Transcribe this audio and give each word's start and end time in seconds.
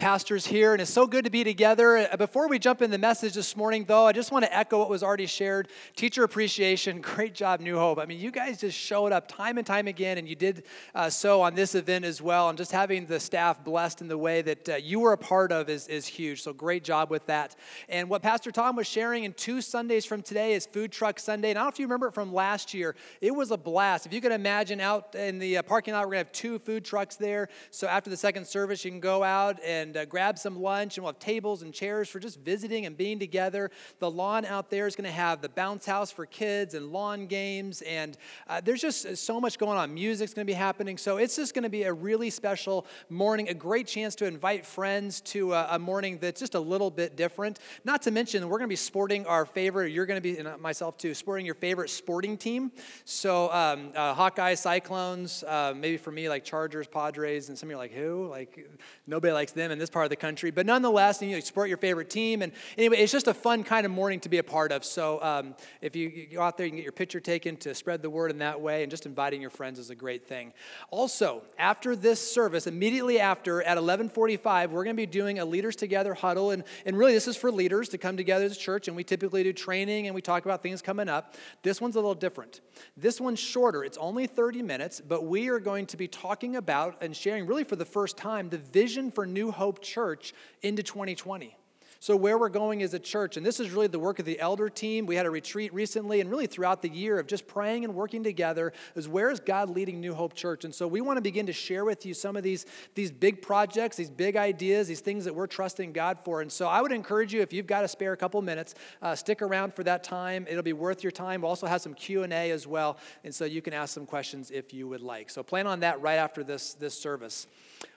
pastors 0.00 0.46
here, 0.46 0.72
and 0.72 0.80
it's 0.80 0.90
so 0.90 1.06
good 1.06 1.26
to 1.26 1.30
be 1.30 1.44
together. 1.44 2.08
Uh, 2.10 2.16
before 2.16 2.48
we 2.48 2.58
jump 2.58 2.80
in 2.80 2.90
the 2.90 2.98
message 2.98 3.34
this 3.34 3.54
morning, 3.54 3.84
though, 3.86 4.06
I 4.06 4.12
just 4.12 4.32
want 4.32 4.46
to 4.46 4.56
echo 4.56 4.78
what 4.78 4.88
was 4.88 5.02
already 5.02 5.26
shared. 5.26 5.68
Teacher 5.94 6.24
appreciation, 6.24 7.00
great 7.02 7.34
job, 7.34 7.60
New 7.60 7.78
Hope. 7.78 7.98
I 7.98 8.06
mean, 8.06 8.18
you 8.18 8.30
guys 8.30 8.58
just 8.58 8.76
showed 8.76 9.12
up 9.12 9.28
time 9.28 9.58
and 9.58 9.66
time 9.66 9.86
again, 9.86 10.16
and 10.16 10.26
you 10.26 10.34
did 10.34 10.64
uh, 10.94 11.10
so 11.10 11.42
on 11.42 11.54
this 11.54 11.74
event 11.74 12.06
as 12.06 12.22
well. 12.22 12.48
And 12.48 12.56
just 12.56 12.72
having 12.72 13.04
the 13.04 13.20
staff 13.20 13.62
blessed 13.62 14.00
in 14.00 14.08
the 14.08 14.16
way 14.16 14.40
that 14.40 14.68
uh, 14.70 14.76
you 14.76 15.00
were 15.00 15.12
a 15.12 15.18
part 15.18 15.52
of 15.52 15.68
is, 15.68 15.86
is 15.86 16.06
huge. 16.06 16.42
So 16.42 16.54
great 16.54 16.82
job 16.82 17.10
with 17.10 17.26
that. 17.26 17.54
And 17.90 18.08
what 18.08 18.22
Pastor 18.22 18.50
Tom 18.50 18.76
was 18.76 18.86
sharing 18.86 19.24
in 19.24 19.34
two 19.34 19.60
Sundays 19.60 20.06
from 20.06 20.22
today 20.22 20.54
is 20.54 20.64
Food 20.64 20.92
Truck 20.92 21.18
Sunday. 21.18 21.50
And 21.50 21.58
I 21.58 21.60
don't 21.60 21.66
know 21.66 21.74
if 21.74 21.78
you 21.78 21.84
remember 21.84 22.08
it 22.08 22.14
from 22.14 22.32
last 22.32 22.72
year, 22.72 22.96
it 23.20 23.34
was 23.34 23.50
a 23.50 23.58
blast. 23.58 24.06
If 24.06 24.14
you 24.14 24.22
can 24.22 24.32
imagine 24.32 24.80
out 24.80 25.14
in 25.14 25.38
the 25.38 25.58
uh, 25.58 25.62
parking 25.62 25.92
lot, 25.92 26.06
we're 26.06 26.14
going 26.14 26.24
to 26.24 26.28
have 26.28 26.32
two 26.32 26.58
food 26.58 26.86
trucks 26.86 27.16
there. 27.16 27.50
So 27.70 27.86
after 27.86 28.08
the 28.08 28.16
second 28.16 28.46
service, 28.46 28.82
you 28.82 28.90
can 28.90 29.00
go 29.00 29.22
out 29.22 29.60
and 29.62 29.89
and 29.90 29.96
uh, 29.96 30.04
grab 30.04 30.38
some 30.38 30.62
lunch, 30.62 30.96
and 30.96 31.04
we'll 31.04 31.12
have 31.12 31.18
tables 31.18 31.62
and 31.62 31.74
chairs 31.74 32.08
for 32.08 32.20
just 32.20 32.38
visiting 32.38 32.86
and 32.86 32.96
being 32.96 33.18
together. 33.18 33.72
The 33.98 34.08
lawn 34.08 34.44
out 34.44 34.70
there 34.70 34.86
is 34.86 34.94
going 34.94 35.06
to 35.06 35.10
have 35.10 35.42
the 35.42 35.48
bounce 35.48 35.84
house 35.84 36.12
for 36.12 36.26
kids 36.26 36.74
and 36.74 36.92
lawn 36.92 37.26
games, 37.26 37.82
and 37.82 38.16
uh, 38.46 38.60
there's 38.60 38.80
just 38.80 39.04
uh, 39.04 39.16
so 39.16 39.40
much 39.40 39.58
going 39.58 39.76
on. 39.76 39.92
Music's 39.92 40.32
going 40.32 40.46
to 40.46 40.50
be 40.50 40.56
happening, 40.56 40.96
so 40.96 41.16
it's 41.16 41.34
just 41.34 41.54
going 41.54 41.64
to 41.64 41.68
be 41.68 41.82
a 41.82 41.92
really 41.92 42.30
special 42.30 42.86
morning, 43.08 43.48
a 43.48 43.54
great 43.54 43.88
chance 43.88 44.14
to 44.14 44.26
invite 44.26 44.64
friends 44.64 45.20
to 45.22 45.52
a, 45.54 45.70
a 45.72 45.78
morning 45.80 46.18
that's 46.20 46.38
just 46.38 46.54
a 46.54 46.60
little 46.60 46.90
bit 46.90 47.16
different. 47.16 47.58
Not 47.84 48.02
to 48.02 48.12
mention, 48.12 48.44
we're 48.48 48.58
going 48.58 48.68
to 48.68 48.72
be 48.72 48.76
sporting 48.76 49.26
our 49.26 49.44
favorite, 49.44 49.90
you're 49.90 50.06
going 50.06 50.18
to 50.18 50.22
be, 50.22 50.38
and 50.38 50.60
myself 50.62 50.98
too, 50.98 51.14
sporting 51.14 51.44
your 51.44 51.56
favorite 51.56 51.90
sporting 51.90 52.36
team. 52.36 52.70
So, 53.04 53.52
um, 53.52 53.90
uh, 53.96 54.14
Hawkeye, 54.14 54.54
Cyclones, 54.54 55.42
uh, 55.42 55.74
maybe 55.76 55.96
for 55.96 56.12
me, 56.12 56.28
like 56.28 56.44
Chargers, 56.44 56.86
Padres, 56.86 57.48
and 57.48 57.58
some 57.58 57.68
of 57.68 57.70
you 57.72 57.76
are 57.76 57.80
like, 57.80 57.92
who? 57.92 58.28
Like, 58.30 58.70
nobody 59.08 59.32
likes 59.32 59.50
them. 59.50 59.72
And 59.72 59.79
this 59.80 59.90
part 59.90 60.04
of 60.04 60.10
the 60.10 60.16
country. 60.16 60.50
But 60.50 60.66
nonetheless, 60.66 61.20
you, 61.20 61.40
support 61.40 61.68
your 61.68 61.78
favorite 61.78 62.10
team. 62.10 62.42
And 62.42 62.52
anyway, 62.78 62.98
it's 62.98 63.12
just 63.12 63.26
a 63.26 63.34
fun 63.34 63.64
kind 63.64 63.84
of 63.84 63.92
morning 63.92 64.20
to 64.20 64.28
be 64.28 64.38
a 64.38 64.42
part 64.44 64.72
of. 64.72 64.84
So 64.84 65.20
um, 65.22 65.54
if 65.80 65.96
you, 65.96 66.08
you 66.08 66.26
go 66.26 66.42
out 66.42 66.56
there, 66.56 66.66
you 66.66 66.70
can 66.70 66.76
get 66.76 66.84
your 66.84 66.92
picture 66.92 67.20
taken 67.20 67.56
to 67.58 67.74
spread 67.74 68.02
the 68.02 68.10
word 68.10 68.30
in 68.30 68.38
that 68.38 68.60
way. 68.60 68.82
And 68.82 68.90
just 68.90 69.06
inviting 69.06 69.40
your 69.40 69.50
friends 69.50 69.78
is 69.78 69.90
a 69.90 69.94
great 69.94 70.26
thing. 70.26 70.52
Also, 70.90 71.42
after 71.58 71.96
this 71.96 72.20
service, 72.20 72.66
immediately 72.66 73.18
after 73.18 73.62
at 73.62 73.76
1145, 73.76 74.70
we're 74.70 74.84
going 74.84 74.96
to 74.96 75.00
be 75.00 75.06
doing 75.06 75.38
a 75.38 75.44
Leaders 75.44 75.76
Together 75.76 76.14
huddle. 76.14 76.50
And, 76.50 76.64
and 76.84 76.96
really, 76.96 77.12
this 77.12 77.26
is 77.26 77.36
for 77.36 77.50
leaders 77.50 77.88
to 77.90 77.98
come 77.98 78.16
together 78.16 78.44
as 78.44 78.56
a 78.56 78.60
church. 78.60 78.86
And 78.86 78.96
we 78.96 79.04
typically 79.04 79.42
do 79.42 79.52
training 79.52 80.06
and 80.06 80.14
we 80.14 80.22
talk 80.22 80.44
about 80.44 80.62
things 80.62 80.82
coming 80.82 81.08
up. 81.08 81.34
This 81.62 81.80
one's 81.80 81.96
a 81.96 81.98
little 81.98 82.14
different. 82.14 82.60
This 82.96 83.20
one's 83.20 83.40
shorter. 83.40 83.84
It's 83.84 83.98
only 83.98 84.26
30 84.26 84.62
minutes, 84.62 85.00
but 85.00 85.24
we 85.24 85.48
are 85.48 85.58
going 85.58 85.86
to 85.86 85.96
be 85.96 86.08
talking 86.08 86.56
about 86.56 86.98
and 87.00 87.16
sharing, 87.16 87.46
really 87.46 87.64
for 87.64 87.76
the 87.76 87.84
first 87.84 88.16
time, 88.16 88.48
the 88.48 88.58
vision 88.58 89.10
for 89.10 89.26
New 89.26 89.50
Hope 89.50 89.69
Hope 89.70 89.80
Church 89.80 90.34
into 90.62 90.82
2020. 90.82 91.56
So, 92.02 92.16
where 92.16 92.38
we're 92.38 92.48
going 92.48 92.82
as 92.82 92.92
a 92.92 92.98
church, 92.98 93.36
and 93.36 93.46
this 93.46 93.60
is 93.60 93.70
really 93.70 93.86
the 93.86 94.00
work 94.00 94.18
of 94.18 94.24
the 94.24 94.40
elder 94.40 94.68
team. 94.68 95.06
We 95.06 95.14
had 95.14 95.26
a 95.26 95.30
retreat 95.30 95.72
recently, 95.72 96.20
and 96.20 96.28
really 96.28 96.48
throughout 96.48 96.82
the 96.82 96.88
year 96.88 97.20
of 97.20 97.28
just 97.28 97.46
praying 97.46 97.84
and 97.84 97.94
working 97.94 98.24
together, 98.24 98.72
is 98.96 99.06
where 99.06 99.30
is 99.30 99.38
God 99.38 99.70
leading 99.70 100.00
New 100.00 100.14
Hope 100.14 100.34
Church? 100.34 100.64
And 100.64 100.74
so, 100.74 100.88
we 100.88 101.02
want 101.02 101.18
to 101.18 101.20
begin 101.20 101.46
to 101.46 101.52
share 101.52 101.84
with 101.84 102.04
you 102.04 102.14
some 102.14 102.36
of 102.36 102.42
these, 102.42 102.66
these 102.96 103.12
big 103.12 103.42
projects, 103.42 103.96
these 103.96 104.10
big 104.10 104.34
ideas, 104.34 104.88
these 104.88 105.00
things 105.00 105.24
that 105.24 105.34
we're 105.34 105.46
trusting 105.46 105.92
God 105.92 106.18
for. 106.24 106.40
And 106.40 106.50
so, 106.50 106.66
I 106.66 106.80
would 106.80 106.90
encourage 106.90 107.32
you, 107.32 107.42
if 107.42 107.52
you've 107.52 107.68
got 107.68 107.82
to 107.82 107.88
spare 107.88 108.12
a 108.12 108.16
couple 108.16 108.42
minutes, 108.42 108.74
uh, 109.02 109.14
stick 109.14 109.40
around 109.40 109.74
for 109.74 109.84
that 109.84 110.02
time. 110.02 110.46
It'll 110.48 110.64
be 110.64 110.72
worth 110.72 111.04
your 111.04 111.12
time. 111.12 111.42
We'll 111.42 111.50
also 111.50 111.68
have 111.68 111.82
some 111.82 111.94
Q 111.94 112.24
and 112.24 112.32
A 112.32 112.50
as 112.50 112.66
well, 112.66 112.96
and 113.22 113.32
so 113.32 113.44
you 113.44 113.62
can 113.62 113.72
ask 113.72 113.94
some 113.94 114.06
questions 114.06 114.50
if 114.50 114.74
you 114.74 114.88
would 114.88 115.02
like. 115.02 115.30
So, 115.30 115.42
plan 115.42 115.68
on 115.68 115.80
that 115.80 116.00
right 116.00 116.16
after 116.16 116.42
this 116.42 116.72
this 116.72 116.98
service. 116.98 117.46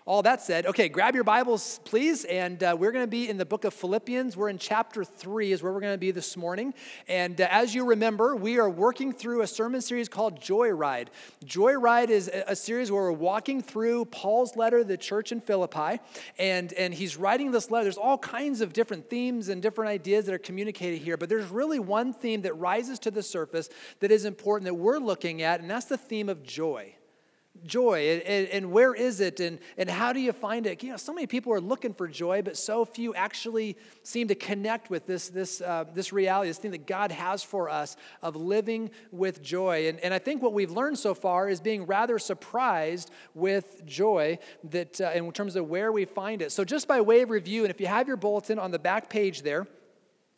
All 0.05 0.21
that 0.23 0.41
said, 0.41 0.65
okay, 0.65 0.89
grab 0.89 1.15
your 1.15 1.23
Bibles, 1.23 1.79
please, 1.85 2.25
and 2.25 2.61
uh, 2.61 2.75
we're 2.77 2.91
going 2.91 3.05
to 3.05 3.09
be 3.09 3.29
in 3.29 3.37
the 3.37 3.45
book 3.45 3.63
of 3.63 3.73
Philippians. 3.73 4.35
We're 4.35 4.49
in 4.49 4.57
chapter 4.57 5.05
three, 5.05 5.53
is 5.53 5.63
where 5.63 5.71
we're 5.71 5.79
going 5.79 5.93
to 5.93 5.97
be 5.97 6.11
this 6.11 6.35
morning. 6.35 6.73
And 7.07 7.39
uh, 7.39 7.47
as 7.49 7.73
you 7.73 7.85
remember, 7.85 8.35
we 8.35 8.59
are 8.59 8.69
working 8.69 9.13
through 9.13 9.43
a 9.43 9.47
sermon 9.47 9.79
series 9.79 10.09
called 10.09 10.41
Joyride. 10.41 11.07
Joyride 11.45 12.09
is 12.09 12.27
a, 12.27 12.43
a 12.49 12.55
series 12.57 12.91
where 12.91 13.03
we're 13.03 13.13
walking 13.13 13.61
through 13.61 14.03
Paul's 14.05 14.57
letter 14.57 14.79
to 14.79 14.83
the 14.83 14.97
church 14.97 15.31
in 15.31 15.39
Philippi, 15.39 16.01
and, 16.37 16.73
and 16.73 16.93
he's 16.93 17.15
writing 17.15 17.51
this 17.51 17.71
letter. 17.71 17.85
There's 17.85 17.97
all 17.97 18.17
kinds 18.17 18.59
of 18.59 18.73
different 18.73 19.09
themes 19.09 19.47
and 19.47 19.61
different 19.61 19.87
ideas 19.87 20.25
that 20.25 20.35
are 20.35 20.37
communicated 20.37 21.01
here, 21.01 21.15
but 21.15 21.29
there's 21.29 21.49
really 21.49 21.79
one 21.79 22.11
theme 22.11 22.41
that 22.41 22.55
rises 22.55 22.99
to 22.99 23.11
the 23.11 23.23
surface 23.23 23.69
that 24.01 24.11
is 24.11 24.25
important 24.25 24.65
that 24.65 24.75
we're 24.75 24.99
looking 24.99 25.43
at, 25.43 25.61
and 25.61 25.71
that's 25.71 25.85
the 25.85 25.95
theme 25.95 26.27
of 26.27 26.43
joy 26.43 26.93
joy 27.65 28.21
and, 28.25 28.47
and, 28.47 28.71
where 28.71 28.93
is 28.93 29.21
it 29.21 29.39
and, 29.39 29.59
and 29.77 29.89
how 29.89 30.11
do 30.11 30.19
you 30.19 30.33
find 30.33 30.65
it? 30.65 30.81
You 30.83 30.91
know 30.91 30.97
so 30.97 31.13
many 31.13 31.27
people 31.27 31.53
are 31.53 31.61
looking 31.61 31.93
for 31.93 32.07
joy 32.07 32.41
but 32.41 32.57
so 32.57 32.83
few 32.83 33.13
actually 33.13 33.77
seem 34.01 34.27
to 34.29 34.35
connect 34.35 34.89
with 34.89 35.05
this 35.05 35.29
this 35.29 35.61
uh, 35.61 35.85
this 35.93 36.11
reality 36.11 36.49
this 36.49 36.57
thing 36.57 36.71
that 36.71 36.87
god 36.87 37.11
has 37.11 37.43
for 37.43 37.69
us 37.69 37.95
of 38.21 38.35
living 38.35 38.89
with 39.11 39.41
joy. 39.41 39.87
And, 39.87 39.99
and 39.99 40.13
i 40.13 40.19
think 40.19 40.41
what 40.41 40.53
we've 40.53 40.71
learned 40.71 40.97
so 40.97 41.13
far 41.13 41.47
is 41.47 41.61
being 41.61 41.85
rather 41.85 42.17
surprised 42.19 43.11
with 43.33 43.85
joy 43.85 44.39
that 44.65 44.99
uh, 44.99 45.11
in 45.13 45.31
terms 45.31 45.55
of 45.55 45.67
where 45.67 45.91
we 45.91 46.05
find 46.05 46.41
it. 46.41 46.51
So 46.51 46.65
just 46.65 46.87
by 46.87 47.01
way 47.01 47.21
of 47.21 47.29
review 47.29 47.63
and 47.63 47.71
if 47.71 47.79
you 47.79 47.87
have 47.87 48.07
your 48.07 48.17
bulletin 48.17 48.59
on 48.59 48.71
the 48.71 48.79
back 48.79 49.09
page 49.09 49.43
there 49.43 49.67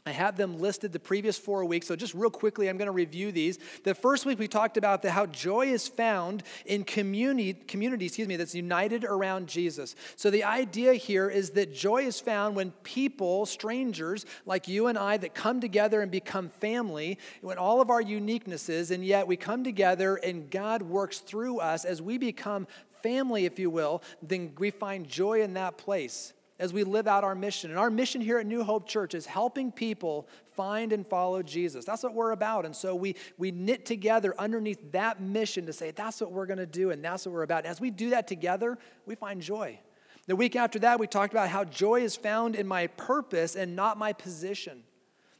I 0.07 0.11
have 0.11 0.37
them 0.37 0.59
listed 0.59 0.93
the 0.93 0.99
previous 0.99 1.35
four 1.35 1.65
weeks, 1.65 1.87
so 1.87 1.95
just 1.95 2.13
real 2.13 2.29
quickly, 2.29 2.69
I'm 2.69 2.77
going 2.77 2.85
to 2.85 2.91
review 2.91 3.31
these. 3.31 3.57
The 3.83 3.95
first 3.95 4.23
week 4.23 4.37
we 4.37 4.47
talked 4.47 4.77
about 4.77 5.01
the, 5.01 5.09
how 5.09 5.25
joy 5.25 5.65
is 5.65 5.87
found 5.87 6.43
in 6.67 6.83
community, 6.83 7.53
community, 7.53 8.05
excuse 8.05 8.27
me, 8.27 8.35
that's 8.35 8.53
united 8.53 9.03
around 9.03 9.47
Jesus. 9.47 9.95
So 10.15 10.29
the 10.29 10.43
idea 10.43 10.93
here 10.93 11.27
is 11.27 11.49
that 11.51 11.73
joy 11.73 12.03
is 12.03 12.19
found 12.19 12.55
when 12.55 12.69
people, 12.83 13.47
strangers 13.47 14.27
like 14.45 14.67
you 14.67 14.85
and 14.85 14.95
I, 14.95 15.17
that 15.17 15.33
come 15.33 15.59
together 15.59 16.03
and 16.03 16.11
become 16.11 16.49
family, 16.49 17.17
when 17.41 17.57
all 17.57 17.81
of 17.81 17.89
our 17.89 18.03
uniquenesses, 18.03 18.91
and 18.91 19.03
yet 19.03 19.25
we 19.25 19.37
come 19.37 19.63
together 19.63 20.17
and 20.17 20.51
God 20.51 20.83
works 20.83 21.17
through 21.17 21.57
us 21.61 21.83
as 21.83 21.99
we 21.99 22.19
become 22.19 22.67
family, 23.01 23.45
if 23.45 23.57
you 23.57 23.71
will, 23.71 24.03
then 24.21 24.53
we 24.59 24.69
find 24.69 25.07
joy 25.07 25.41
in 25.41 25.55
that 25.55 25.79
place 25.79 26.34
as 26.59 26.71
we 26.71 26.83
live 26.83 27.07
out 27.07 27.23
our 27.23 27.35
mission. 27.35 27.69
And 27.69 27.79
our 27.79 27.89
mission 27.89 28.21
here 28.21 28.39
at 28.39 28.45
New 28.45 28.63
Hope 28.63 28.87
Church 28.87 29.13
is 29.13 29.25
helping 29.25 29.71
people 29.71 30.27
find 30.55 30.93
and 30.93 31.05
follow 31.05 31.43
Jesus. 31.43 31.85
That's 31.85 32.03
what 32.03 32.13
we're 32.13 32.31
about. 32.31 32.65
And 32.65 32.75
so 32.75 32.95
we, 32.95 33.15
we 33.37 33.51
knit 33.51 33.85
together 33.85 34.33
underneath 34.39 34.91
that 34.91 35.21
mission 35.21 35.65
to 35.65 35.73
say, 35.73 35.91
that's 35.91 36.21
what 36.21 36.31
we're 36.31 36.45
going 36.45 36.59
to 36.59 36.65
do, 36.65 36.91
and 36.91 37.03
that's 37.03 37.25
what 37.25 37.33
we're 37.33 37.43
about. 37.43 37.59
And 37.59 37.67
as 37.67 37.81
we 37.81 37.91
do 37.91 38.11
that 38.11 38.27
together, 38.27 38.77
we 39.05 39.15
find 39.15 39.41
joy. 39.41 39.79
The 40.27 40.35
week 40.35 40.55
after 40.55 40.79
that, 40.79 40.99
we 40.99 41.07
talked 41.07 41.33
about 41.33 41.49
how 41.49 41.65
joy 41.65 42.01
is 42.01 42.15
found 42.15 42.55
in 42.55 42.67
my 42.67 42.87
purpose 42.87 43.55
and 43.55 43.75
not 43.75 43.97
my 43.97 44.13
position 44.13 44.83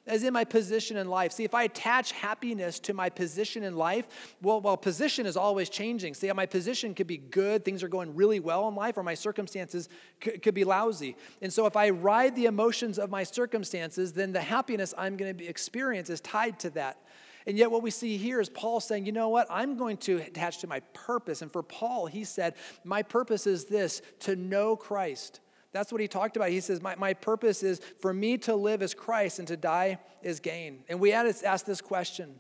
as 0.07 0.23
in 0.23 0.33
my 0.33 0.43
position 0.43 0.97
in 0.97 1.07
life. 1.09 1.31
See, 1.31 1.43
if 1.43 1.53
I 1.53 1.63
attach 1.63 2.11
happiness 2.11 2.79
to 2.81 2.93
my 2.93 3.09
position 3.09 3.63
in 3.63 3.75
life, 3.75 4.07
well, 4.41 4.61
well, 4.61 4.77
position 4.77 5.25
is 5.25 5.35
always 5.35 5.69
changing. 5.69 6.13
See, 6.13 6.31
my 6.33 6.45
position 6.45 6.93
could 6.93 7.07
be 7.07 7.17
good, 7.17 7.65
things 7.65 7.83
are 7.83 7.87
going 7.87 8.15
really 8.15 8.39
well 8.39 8.67
in 8.67 8.75
life, 8.75 8.97
or 8.97 9.03
my 9.03 9.15
circumstances 9.15 9.89
could, 10.21 10.41
could 10.41 10.53
be 10.53 10.63
lousy. 10.63 11.15
And 11.41 11.51
so, 11.51 11.65
if 11.65 11.75
I 11.75 11.89
ride 11.89 12.35
the 12.35 12.45
emotions 12.45 12.99
of 12.99 13.09
my 13.09 13.23
circumstances, 13.23 14.13
then 14.13 14.31
the 14.31 14.41
happiness 14.41 14.93
I'm 14.97 15.17
going 15.17 15.37
to 15.37 15.45
experience 15.45 16.09
is 16.09 16.21
tied 16.21 16.59
to 16.59 16.69
that. 16.71 16.99
And 17.47 17.57
yet, 17.57 17.69
what 17.69 17.83
we 17.83 17.91
see 17.91 18.17
here 18.17 18.41
is 18.41 18.49
Paul 18.49 18.79
saying, 18.79 19.05
you 19.05 19.11
know 19.11 19.29
what? 19.29 19.47
I'm 19.49 19.77
going 19.77 19.97
to 19.97 20.17
attach 20.17 20.59
to 20.59 20.67
my 20.67 20.79
purpose. 20.93 21.43
And 21.43 21.51
for 21.51 21.61
Paul, 21.61 22.07
he 22.07 22.23
said, 22.23 22.55
my 22.83 23.03
purpose 23.03 23.45
is 23.45 23.65
this 23.65 24.01
to 24.21 24.35
know 24.35 24.75
Christ 24.75 25.41
that's 25.75 25.91
what 25.91 25.99
he 25.99 26.07
talked 26.07 26.37
about. 26.37 26.49
He 26.49 26.61
says, 26.61 26.81
My, 26.81 26.95
my 26.95 27.13
purpose 27.13 27.61
is 27.61 27.81
for 27.99 28.13
me 28.13 28.37
to 28.39 28.55
live 28.55 28.81
as 28.81 28.93
Christ 28.93 29.39
and 29.39 29.47
to 29.49 29.57
die 29.57 29.99
is 30.21 30.39
gain. 30.39 30.83
And 30.87 30.99
we 30.99 31.11
had 31.11 31.33
to 31.33 31.45
ask 31.45 31.65
this 31.65 31.81
question 31.81 32.39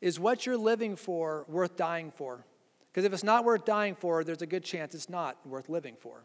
Is 0.00 0.20
what 0.20 0.46
you're 0.46 0.56
living 0.56 0.94
for 0.94 1.44
worth 1.48 1.76
dying 1.76 2.12
for? 2.12 2.46
Because 2.90 3.04
if 3.04 3.12
it's 3.12 3.24
not 3.24 3.44
worth 3.44 3.64
dying 3.64 3.96
for, 3.96 4.22
there's 4.22 4.42
a 4.42 4.46
good 4.46 4.64
chance 4.64 4.94
it's 4.94 5.10
not 5.10 5.44
worth 5.46 5.68
living 5.68 5.96
for. 6.00 6.24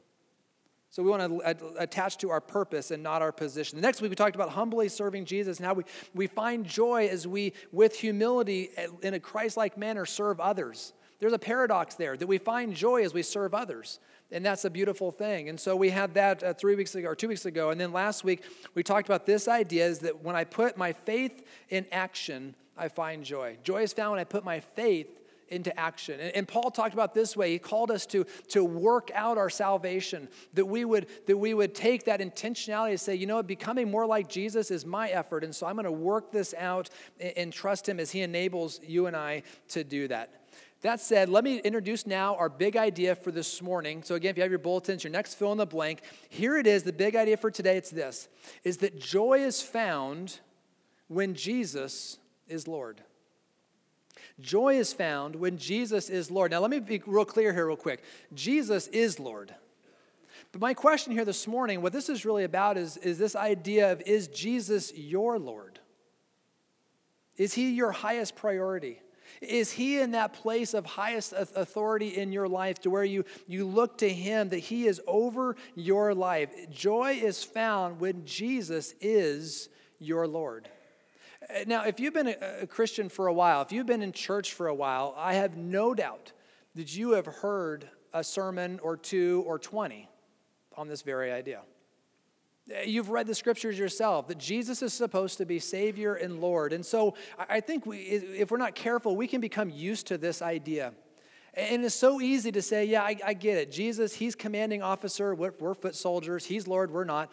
So 0.92 1.02
we 1.02 1.10
want 1.10 1.24
to 1.24 1.74
attach 1.80 2.20
to 2.20 2.30
our 2.30 2.40
purpose 2.40 2.92
and 2.92 3.02
not 3.02 3.24
our 3.24 3.32
position. 3.32 3.78
The 3.78 3.82
next 3.82 4.00
week 4.00 4.12
we 4.12 4.16
talked 4.16 4.36
about 4.36 4.50
humbly 4.50 4.90
serving 4.90 5.26
Jesus 5.26 5.58
and 5.58 5.66
how 5.66 5.74
we, 5.74 5.86
we 6.14 6.28
find 6.28 6.68
joy 6.68 7.08
as 7.08 7.28
we, 7.28 7.54
with 7.72 8.00
humility, 8.00 8.70
eh, 8.78 8.86
in 9.02 9.16
a 9.16 9.20
Christ 9.20 9.58
like 9.58 9.76
manner, 9.76 10.06
serve 10.06 10.40
others. 10.40 10.94
There's 11.20 11.34
a 11.34 11.40
paradox 11.40 11.96
there 11.96 12.16
that 12.16 12.28
we 12.28 12.38
find 12.38 12.76
joy 12.76 13.04
as 13.04 13.12
we 13.12 13.24
serve 13.24 13.56
others 13.56 14.00
and 14.34 14.44
that's 14.44 14.66
a 14.66 14.70
beautiful 14.70 15.12
thing. 15.12 15.48
And 15.48 15.60
so 15.60 15.76
we 15.76 15.90
had 15.90 16.16
that 16.16 16.44
uh, 16.44 16.54
three 16.54 16.76
weeks 16.76 16.96
ago 16.96 17.10
or 17.10 17.16
two 17.16 17.28
weeks 17.28 17.46
ago. 17.46 17.70
And 17.70 17.80
then 17.80 17.94
last 17.94 18.24
week 18.24 18.44
we 18.74 18.84
talked 18.84 19.08
about 19.08 19.26
this 19.26 19.48
idea 19.48 19.86
is 19.86 20.00
that 20.00 20.24
when 20.24 20.36
I 20.36 20.44
put 20.44 20.76
my 20.76 20.92
faith 20.92 21.46
in 21.70 21.86
action, 21.92 22.56
I 22.76 22.88
find 22.88 23.24
joy. 23.24 23.58
Joy 23.64 23.84
is 23.84 23.94
found 23.94 24.12
when 24.12 24.20
I 24.20 24.24
put 24.24 24.44
my 24.44 24.60
faith 24.60 25.08
into 25.50 25.78
action. 25.80 26.20
And, 26.20 26.36
and, 26.36 26.48
Paul 26.48 26.72
talked 26.72 26.94
about 26.94 27.14
this 27.14 27.38
way. 27.38 27.52
He 27.52 27.60
called 27.60 27.92
us 27.92 28.08
to, 28.08 28.26
to 28.48 28.64
work 28.64 29.12
out 29.14 29.38
our 29.38 29.52
salvation, 29.52 30.28
that 30.54 30.66
we, 30.66 30.84
would, 30.84 31.08
that 31.28 31.38
we 31.38 31.54
would 31.54 31.76
take 31.76 32.06
that 32.06 32.22
intentionality 32.22 32.92
and 32.92 33.00
say, 33.00 33.14
you 33.14 33.28
know 33.28 33.44
becoming 33.44 33.92
more 33.92 34.08
like 34.08 34.30
Jesus 34.30 34.72
is 34.72 34.84
my 34.84 35.10
effort. 35.10 35.44
And 35.44 35.54
so 35.54 35.68
I'm 35.68 35.76
going 35.76 35.86
to 35.86 35.92
work 35.92 36.32
this 36.32 36.56
out 36.58 36.90
and, 37.20 37.34
and 37.38 37.54
trust 37.54 37.88
him 37.88 38.00
as 38.00 38.10
he 38.10 38.22
enables 38.22 38.80
you 38.84 39.06
and 39.06 39.16
I 39.16 39.44
to 39.70 39.84
do 39.84 40.08
that. 40.08 40.43
That 40.84 41.02
said, 41.02 41.30
let 41.30 41.44
me 41.44 41.58
introduce 41.60 42.06
now 42.06 42.36
our 42.36 42.50
big 42.50 42.78
idea 42.78 43.16
for 43.16 43.32
this 43.32 43.62
morning. 43.62 44.04
So 44.04 44.16
again, 44.16 44.32
if 44.32 44.38
you 44.38 44.44
have 44.44 44.52
your 44.52 44.60
bulletins, 44.60 45.04
your 45.04 45.12
next 45.12 45.36
fill 45.36 45.52
in 45.52 45.58
the 45.58 45.66
blank, 45.66 46.02
here 46.30 46.58
it 46.58 46.68
is. 46.68 46.84
The 46.84 46.94
big 46.94 47.16
idea 47.16 47.38
for 47.38 47.50
today, 47.50 47.78
it's 47.78 47.90
this, 47.90 48.28
is 48.64 48.78
that 48.78 49.00
joy 49.00 49.40
is 49.40 49.62
found 49.62 50.40
when 51.08 51.34
Jesus 51.36 52.20
is 52.48 52.68
Lord. 52.68 53.02
Joy 54.40 54.78
is 54.78 54.94
found 54.94 55.36
when 55.36 55.58
Jesus 55.58 56.10
is 56.10 56.30
Lord. 56.30 56.52
Now, 56.52 56.60
let 56.60 56.70
me 56.70 56.80
be 56.80 57.02
real 57.06 57.26
clear 57.26 57.54
here, 57.54 57.68
real 57.68 57.76
quick. 57.76 58.04
Jesus 58.34 58.88
is 58.88 59.20
Lord. 59.20 59.54
But 60.52 60.62
my 60.62 60.74
question 60.74 61.14
here 61.14 61.26
this 61.26 61.48
morning, 61.48 61.82
what 61.82 61.94
this 61.94 62.10
is 62.10 62.26
really 62.26 62.44
about 62.44 62.78
is, 62.78 62.98
is 62.98 63.18
this 63.18 63.36
idea 63.36 63.92
of 63.92 64.02
is 64.06 64.28
Jesus 64.28 64.94
your 64.96 65.40
Lord? 65.40 65.80
Is 67.38 67.54
he 67.54 67.72
your 67.72 67.92
highest 67.92 68.36
priority? 68.36 69.00
Is 69.44 69.72
he 69.72 70.00
in 70.00 70.12
that 70.12 70.34
place 70.34 70.74
of 70.74 70.86
highest 70.86 71.34
authority 71.34 72.10
in 72.10 72.32
your 72.32 72.48
life 72.48 72.80
to 72.82 72.90
where 72.90 73.04
you, 73.04 73.26
you 73.48 73.66
look 73.66 73.98
to 74.00 74.10
him 74.10 74.50
that 74.50 74.60
he 74.60 74.88
is 74.88 75.02
over 75.08 75.56
your 75.76 76.14
life? 76.14 76.50
Joy 76.72 77.20
is 77.22 77.44
found 77.44 78.00
when 78.00 78.26
Jesus 78.26 78.94
is 79.02 79.70
your 80.00 80.28
Lord. 80.28 80.70
Uh, 81.50 81.60
now, 81.68 81.84
if 81.84 82.00
you've 82.00 82.14
been 82.14 82.36
a, 82.40 82.68
Christian 82.68 83.10
for 83.10 83.28
a 83.28 83.34
while, 83.34 83.62
if 83.62 83.72
you've 83.72 83.86
been 83.86 84.02
in 84.02 84.12
church 84.12 84.54
for 84.54 84.68
a 84.68 84.76
while, 84.76 85.14
I 85.18 85.36
have 85.36 85.58
no 85.58 85.94
doubt 85.94 86.32
that 86.76 86.96
you 86.96 87.12
have 87.12 87.26
heard 87.26 87.90
a 88.14 88.24
sermon 88.24 88.80
or 88.82 88.98
two 88.98 89.44
or 89.46 89.60
20 89.60 90.08
on 90.76 90.88
this 90.88 91.02
very 91.02 91.32
idea. 91.32 91.62
You've 92.86 93.10
read 93.10 93.28
the 93.28 93.36
scriptures 93.36 93.78
yourself 93.78 94.28
that 94.30 94.38
Jesus 94.38 94.82
is 94.82 94.94
supposed 94.94 95.38
to 95.40 95.46
be 95.46 95.60
Savior 95.60 96.16
and 96.16 96.40
Lord. 96.40 96.72
And 96.72 96.86
so 96.86 97.16
I 97.38 97.60
think 97.60 97.86
we, 97.86 97.98
if 97.98 98.52
we're 98.52 98.58
not 98.58 98.74
careful, 98.74 99.18
we 99.18 99.28
can 99.28 99.42
become 99.42 99.70
used 99.70 100.08
to 100.08 100.18
this 100.18 100.42
idea. 100.42 100.94
And 101.54 101.84
it's 101.84 101.94
so 101.94 102.22
easy 102.22 102.52
to 102.54 102.62
say, 102.62 102.86
yeah, 102.86 103.04
I, 103.04 103.18
I 103.24 103.34
get 103.34 103.58
it. 103.58 103.72
Jesus, 103.72 104.14
he's 104.14 104.34
commanding 104.34 104.82
officer. 104.82 105.36
We're, 105.36 105.54
we're 105.60 105.74
foot 105.74 105.96
soldiers. 105.96 106.46
He's 106.46 106.66
Lord. 106.66 106.90
We're 106.90 107.04
not. 107.04 107.32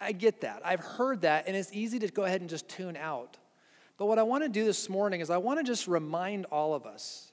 I 0.00 0.12
get 0.12 0.40
that. 0.42 0.62
I've 0.64 0.80
heard 0.80 1.22
that, 1.22 1.46
and 1.46 1.56
it's 1.56 1.72
easy 1.72 1.98
to 1.98 2.08
go 2.08 2.22
ahead 2.22 2.40
and 2.40 2.48
just 2.48 2.68
tune 2.68 2.96
out. 2.96 3.38
But 3.98 4.06
what 4.06 4.18
I 4.18 4.22
want 4.22 4.44
to 4.44 4.48
do 4.48 4.64
this 4.64 4.88
morning 4.88 5.20
is 5.20 5.28
I 5.28 5.36
want 5.36 5.58
to 5.58 5.64
just 5.64 5.86
remind 5.86 6.46
all 6.46 6.74
of 6.74 6.86
us, 6.86 7.30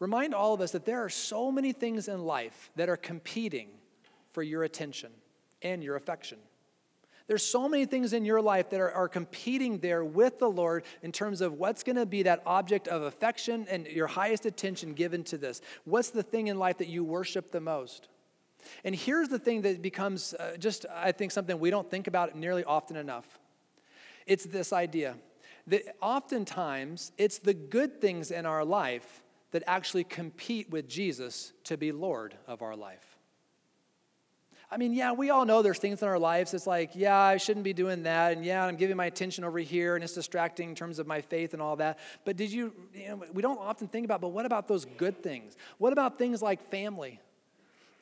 remind 0.00 0.34
all 0.34 0.54
of 0.54 0.60
us 0.60 0.72
that 0.72 0.84
there 0.84 1.02
are 1.04 1.08
so 1.08 1.50
many 1.50 1.72
things 1.72 2.08
in 2.08 2.24
life 2.24 2.70
that 2.76 2.88
are 2.88 2.96
competing 2.96 3.68
for 4.32 4.42
your 4.42 4.64
attention 4.64 5.10
and 5.62 5.82
your 5.82 5.96
affection. 5.96 6.38
There's 7.28 7.42
so 7.42 7.68
many 7.68 7.86
things 7.86 8.12
in 8.12 8.24
your 8.24 8.40
life 8.40 8.70
that 8.70 8.80
are, 8.80 8.92
are 8.92 9.08
competing 9.08 9.78
there 9.78 10.04
with 10.04 10.38
the 10.38 10.48
Lord 10.48 10.84
in 11.02 11.10
terms 11.10 11.40
of 11.40 11.54
what's 11.54 11.82
going 11.82 11.96
to 11.96 12.06
be 12.06 12.22
that 12.22 12.42
object 12.46 12.86
of 12.86 13.02
affection 13.02 13.66
and 13.68 13.86
your 13.86 14.06
highest 14.06 14.46
attention 14.46 14.94
given 14.94 15.24
to 15.24 15.38
this. 15.38 15.60
What's 15.84 16.10
the 16.10 16.22
thing 16.22 16.46
in 16.46 16.58
life 16.58 16.78
that 16.78 16.88
you 16.88 17.02
worship 17.02 17.50
the 17.50 17.60
most? 17.60 18.08
And 18.84 18.94
here's 18.94 19.28
the 19.28 19.38
thing 19.38 19.62
that 19.62 19.82
becomes 19.82 20.34
uh, 20.34 20.56
just, 20.56 20.86
I 20.94 21.12
think, 21.12 21.32
something 21.32 21.58
we 21.58 21.70
don't 21.70 21.90
think 21.90 22.06
about 22.06 22.36
nearly 22.36 22.64
often 22.64 22.96
enough. 22.96 23.26
It's 24.26 24.44
this 24.44 24.72
idea 24.72 25.16
that 25.66 25.82
oftentimes 26.00 27.12
it's 27.18 27.38
the 27.38 27.54
good 27.54 28.00
things 28.00 28.30
in 28.30 28.46
our 28.46 28.64
life 28.64 29.22
that 29.50 29.64
actually 29.66 30.04
compete 30.04 30.70
with 30.70 30.88
Jesus 30.88 31.52
to 31.64 31.76
be 31.76 31.90
Lord 31.90 32.36
of 32.46 32.62
our 32.62 32.76
life. 32.76 33.15
I 34.68 34.78
mean, 34.78 34.92
yeah, 34.92 35.12
we 35.12 35.30
all 35.30 35.44
know 35.44 35.62
there's 35.62 35.78
things 35.78 36.02
in 36.02 36.08
our 36.08 36.18
lives. 36.18 36.52
It's 36.52 36.66
like, 36.66 36.90
yeah, 36.94 37.16
I 37.16 37.36
shouldn't 37.36 37.62
be 37.62 37.72
doing 37.72 38.02
that. 38.02 38.32
And 38.32 38.44
yeah, 38.44 38.64
I'm 38.64 38.74
giving 38.74 38.96
my 38.96 39.06
attention 39.06 39.44
over 39.44 39.60
here 39.60 39.94
and 39.94 40.02
it's 40.02 40.14
distracting 40.14 40.70
in 40.70 40.74
terms 40.74 40.98
of 40.98 41.06
my 41.06 41.20
faith 41.20 41.52
and 41.52 41.62
all 41.62 41.76
that. 41.76 42.00
But 42.24 42.36
did 42.36 42.50
you, 42.50 42.72
you 42.92 43.08
know, 43.08 43.22
we 43.32 43.42
don't 43.42 43.60
often 43.60 43.86
think 43.86 44.04
about, 44.04 44.20
but 44.20 44.28
what 44.28 44.44
about 44.44 44.66
those 44.66 44.84
good 44.84 45.22
things? 45.22 45.56
What 45.78 45.92
about 45.92 46.18
things 46.18 46.42
like 46.42 46.68
family 46.68 47.20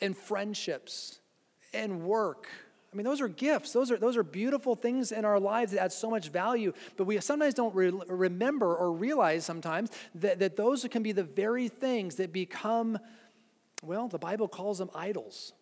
and 0.01 0.17
friendships 0.17 1.19
and 1.75 2.05
work? 2.05 2.49
I 2.95 2.97
mean, 2.97 3.05
those 3.05 3.21
are 3.21 3.29
gifts. 3.29 3.73
Those 3.73 3.91
are, 3.91 3.99
those 3.99 4.17
are 4.17 4.23
beautiful 4.23 4.75
things 4.75 5.13
in 5.13 5.27
our 5.27 5.41
lives 5.41 5.73
that 5.73 5.83
add 5.83 5.93
so 5.93 6.09
much 6.09 6.31
value. 6.31 6.73
But 6.97 7.05
we 7.05 7.21
sometimes 7.21 7.53
don't 7.53 7.75
re- 7.75 7.93
remember 8.09 8.75
or 8.75 8.91
realize 8.91 9.45
sometimes 9.45 9.91
that, 10.15 10.39
that 10.39 10.57
those 10.57 10.87
can 10.91 11.03
be 11.03 11.13
the 11.13 11.25
very 11.25 11.69
things 11.69 12.15
that 12.15 12.33
become, 12.33 12.99
well, 13.83 14.09
the 14.09 14.19
Bible 14.19 14.49
calls 14.49 14.79
them 14.79 14.89
idols. 14.95 15.53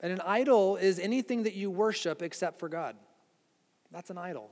And 0.00 0.12
an 0.12 0.20
idol 0.22 0.76
is 0.76 0.98
anything 0.98 1.42
that 1.42 1.54
you 1.54 1.70
worship 1.70 2.22
except 2.22 2.58
for 2.58 2.68
God. 2.68 2.96
That's 3.90 4.10
an 4.10 4.18
idol. 4.18 4.50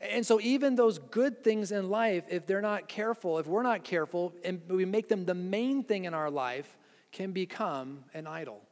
And 0.00 0.24
so, 0.24 0.40
even 0.40 0.76
those 0.76 0.98
good 0.98 1.42
things 1.42 1.72
in 1.72 1.90
life, 1.90 2.24
if 2.28 2.46
they're 2.46 2.62
not 2.62 2.88
careful, 2.88 3.38
if 3.38 3.46
we're 3.46 3.64
not 3.64 3.82
careful, 3.82 4.32
and 4.44 4.60
we 4.68 4.84
make 4.84 5.08
them 5.08 5.24
the 5.24 5.34
main 5.34 5.82
thing 5.82 6.04
in 6.04 6.14
our 6.14 6.30
life, 6.30 6.76
can 7.10 7.32
become 7.32 8.04
an 8.14 8.26
idol. 8.26 8.62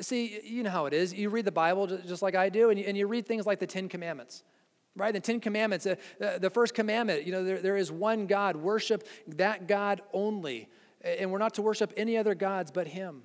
See, 0.00 0.40
you 0.44 0.62
know 0.62 0.70
how 0.70 0.86
it 0.86 0.94
is. 0.94 1.12
You 1.12 1.28
read 1.28 1.44
the 1.44 1.52
Bible 1.52 1.86
just 1.86 2.22
like 2.22 2.34
I 2.34 2.48
do, 2.48 2.70
and 2.70 2.78
you, 2.78 2.86
and 2.86 2.96
you 2.96 3.06
read 3.06 3.26
things 3.26 3.46
like 3.46 3.60
the 3.60 3.66
Ten 3.66 3.88
Commandments, 3.88 4.42
right? 4.96 5.12
The 5.12 5.20
Ten 5.20 5.38
Commandments, 5.38 5.86
uh, 5.86 5.96
the 6.38 6.50
first 6.50 6.74
commandment, 6.74 7.24
you 7.24 7.32
know, 7.32 7.44
there, 7.44 7.58
there 7.58 7.76
is 7.76 7.92
one 7.92 8.26
God, 8.26 8.56
worship 8.56 9.06
that 9.28 9.68
God 9.68 10.02
only. 10.12 10.68
And 11.02 11.30
we're 11.30 11.38
not 11.38 11.54
to 11.54 11.62
worship 11.62 11.92
any 11.96 12.16
other 12.16 12.34
gods 12.34 12.70
but 12.70 12.86
Him. 12.88 13.22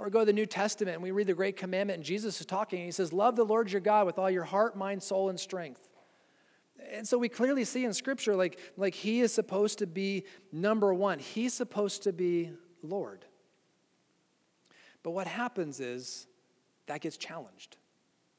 Or 0.00 0.08
go 0.08 0.20
to 0.20 0.24
the 0.24 0.32
New 0.32 0.46
Testament 0.46 0.94
and 0.94 1.02
we 1.02 1.10
read 1.10 1.26
the 1.26 1.34
Great 1.34 1.58
Commandment, 1.58 1.98
and 1.98 2.04
Jesus 2.04 2.40
is 2.40 2.46
talking, 2.46 2.78
and 2.78 2.86
he 2.86 2.92
says, 2.92 3.12
Love 3.12 3.36
the 3.36 3.44
Lord 3.44 3.70
your 3.70 3.82
God 3.82 4.06
with 4.06 4.18
all 4.18 4.30
your 4.30 4.44
heart, 4.44 4.74
mind, 4.74 5.02
soul, 5.02 5.28
and 5.28 5.38
strength. 5.38 5.90
And 6.90 7.06
so 7.06 7.18
we 7.18 7.28
clearly 7.28 7.64
see 7.64 7.84
in 7.84 7.92
Scripture, 7.92 8.34
like, 8.34 8.58
like 8.78 8.94
he 8.94 9.20
is 9.20 9.30
supposed 9.30 9.78
to 9.80 9.86
be 9.86 10.24
number 10.52 10.94
one, 10.94 11.18
he's 11.18 11.52
supposed 11.52 12.04
to 12.04 12.14
be 12.14 12.50
Lord. 12.82 13.26
But 15.02 15.10
what 15.10 15.26
happens 15.26 15.80
is 15.80 16.26
that 16.86 17.02
gets 17.02 17.18
challenged 17.18 17.76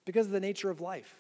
because 0.06 0.26
of 0.26 0.32
the 0.32 0.40
nature 0.40 0.72
of 0.72 0.82
life. 0.82 1.16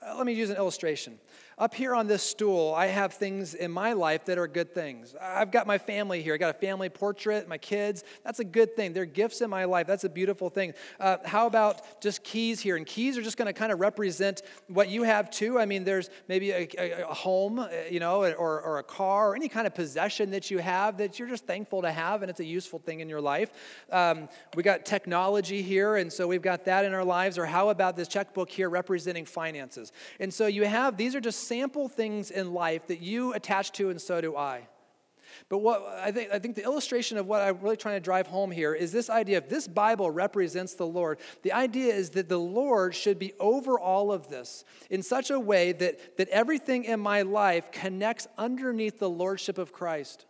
Uh, 0.00 0.16
let 0.16 0.24
me 0.24 0.32
use 0.32 0.48
an 0.48 0.56
illustration. 0.56 1.18
Up 1.58 1.74
here 1.74 1.94
on 1.94 2.06
this 2.06 2.22
stool, 2.22 2.74
I 2.74 2.86
have 2.86 3.12
things 3.12 3.52
in 3.54 3.70
my 3.70 3.92
life 3.92 4.24
that 4.24 4.38
are 4.38 4.48
good 4.48 4.74
things. 4.74 5.14
I've 5.20 5.50
got 5.50 5.66
my 5.66 5.76
family 5.76 6.22
here. 6.22 6.34
I 6.34 6.38
got 6.38 6.50
a 6.50 6.58
family 6.58 6.88
portrait, 6.88 7.46
my 7.46 7.58
kids. 7.58 8.04
That's 8.24 8.40
a 8.40 8.44
good 8.44 8.74
thing. 8.74 8.94
They're 8.94 9.04
gifts 9.04 9.42
in 9.42 9.50
my 9.50 9.64
life. 9.64 9.86
That's 9.86 10.04
a 10.04 10.08
beautiful 10.08 10.48
thing. 10.48 10.72
Uh, 10.98 11.18
how 11.24 11.46
about 11.46 12.00
just 12.00 12.24
keys 12.24 12.60
here? 12.60 12.76
And 12.76 12.86
keys 12.86 13.18
are 13.18 13.22
just 13.22 13.36
going 13.36 13.46
to 13.46 13.52
kind 13.52 13.70
of 13.70 13.80
represent 13.80 14.40
what 14.68 14.88
you 14.88 15.02
have 15.02 15.30
too. 15.30 15.58
I 15.58 15.66
mean, 15.66 15.84
there's 15.84 16.08
maybe 16.26 16.52
a, 16.52 16.68
a, 16.78 17.02
a 17.02 17.14
home, 17.14 17.58
uh, 17.58 17.68
you 17.90 18.00
know, 18.00 18.22
or, 18.24 18.60
or 18.60 18.78
a 18.78 18.82
car, 18.82 19.30
or 19.30 19.36
any 19.36 19.48
kind 19.48 19.66
of 19.66 19.74
possession 19.74 20.30
that 20.30 20.50
you 20.50 20.58
have 20.58 20.96
that 20.98 21.18
you're 21.18 21.28
just 21.28 21.46
thankful 21.46 21.82
to 21.82 21.92
have, 21.92 22.22
and 22.22 22.30
it's 22.30 22.40
a 22.40 22.44
useful 22.44 22.78
thing 22.78 23.00
in 23.00 23.08
your 23.10 23.20
life. 23.20 23.50
Um, 23.90 24.28
we 24.56 24.62
got 24.62 24.86
technology 24.86 25.60
here, 25.60 25.96
and 25.96 26.10
so 26.10 26.26
we've 26.26 26.42
got 26.42 26.64
that 26.64 26.86
in 26.86 26.94
our 26.94 27.04
lives. 27.04 27.36
Or 27.36 27.44
how 27.44 27.68
about 27.68 27.94
this 27.96 28.08
checkbook 28.08 28.48
here 28.48 28.70
representing 28.70 29.26
finances? 29.26 29.92
And 30.18 30.32
so 30.32 30.46
you 30.46 30.64
have, 30.64 30.96
these 30.96 31.14
are 31.14 31.20
just 31.20 31.41
sample 31.42 31.88
things 31.88 32.30
in 32.30 32.52
life 32.52 32.86
that 32.86 33.00
you 33.00 33.32
attach 33.34 33.72
to, 33.72 33.90
and 33.90 34.00
so 34.00 34.20
do 34.20 34.36
I. 34.36 34.68
But 35.48 35.58
what 35.58 35.82
I 35.98 36.10
think, 36.10 36.30
I 36.30 36.38
think 36.38 36.56
the 36.56 36.64
illustration 36.64 37.18
of 37.18 37.26
what 37.26 37.42
I'm 37.42 37.60
really 37.60 37.76
trying 37.76 37.96
to 37.96 38.00
drive 38.00 38.26
home 38.26 38.50
here 38.50 38.74
is 38.74 38.92
this 38.92 39.10
idea 39.10 39.38
of 39.38 39.48
this 39.48 39.66
Bible 39.66 40.10
represents 40.10 40.74
the 40.74 40.86
Lord. 40.86 41.18
The 41.42 41.52
idea 41.52 41.94
is 41.94 42.10
that 42.10 42.28
the 42.28 42.38
Lord 42.38 42.94
should 42.94 43.18
be 43.18 43.32
over 43.40 43.78
all 43.78 44.12
of 44.12 44.28
this 44.28 44.64
in 44.90 45.02
such 45.02 45.30
a 45.30 45.40
way 45.40 45.72
that, 45.72 46.16
that 46.18 46.28
everything 46.28 46.84
in 46.84 47.00
my 47.00 47.22
life 47.22 47.72
connects 47.72 48.28
underneath 48.38 48.98
the 48.98 49.10
Lordship 49.10 49.58
of 49.58 49.72
Christ. 49.72 50.26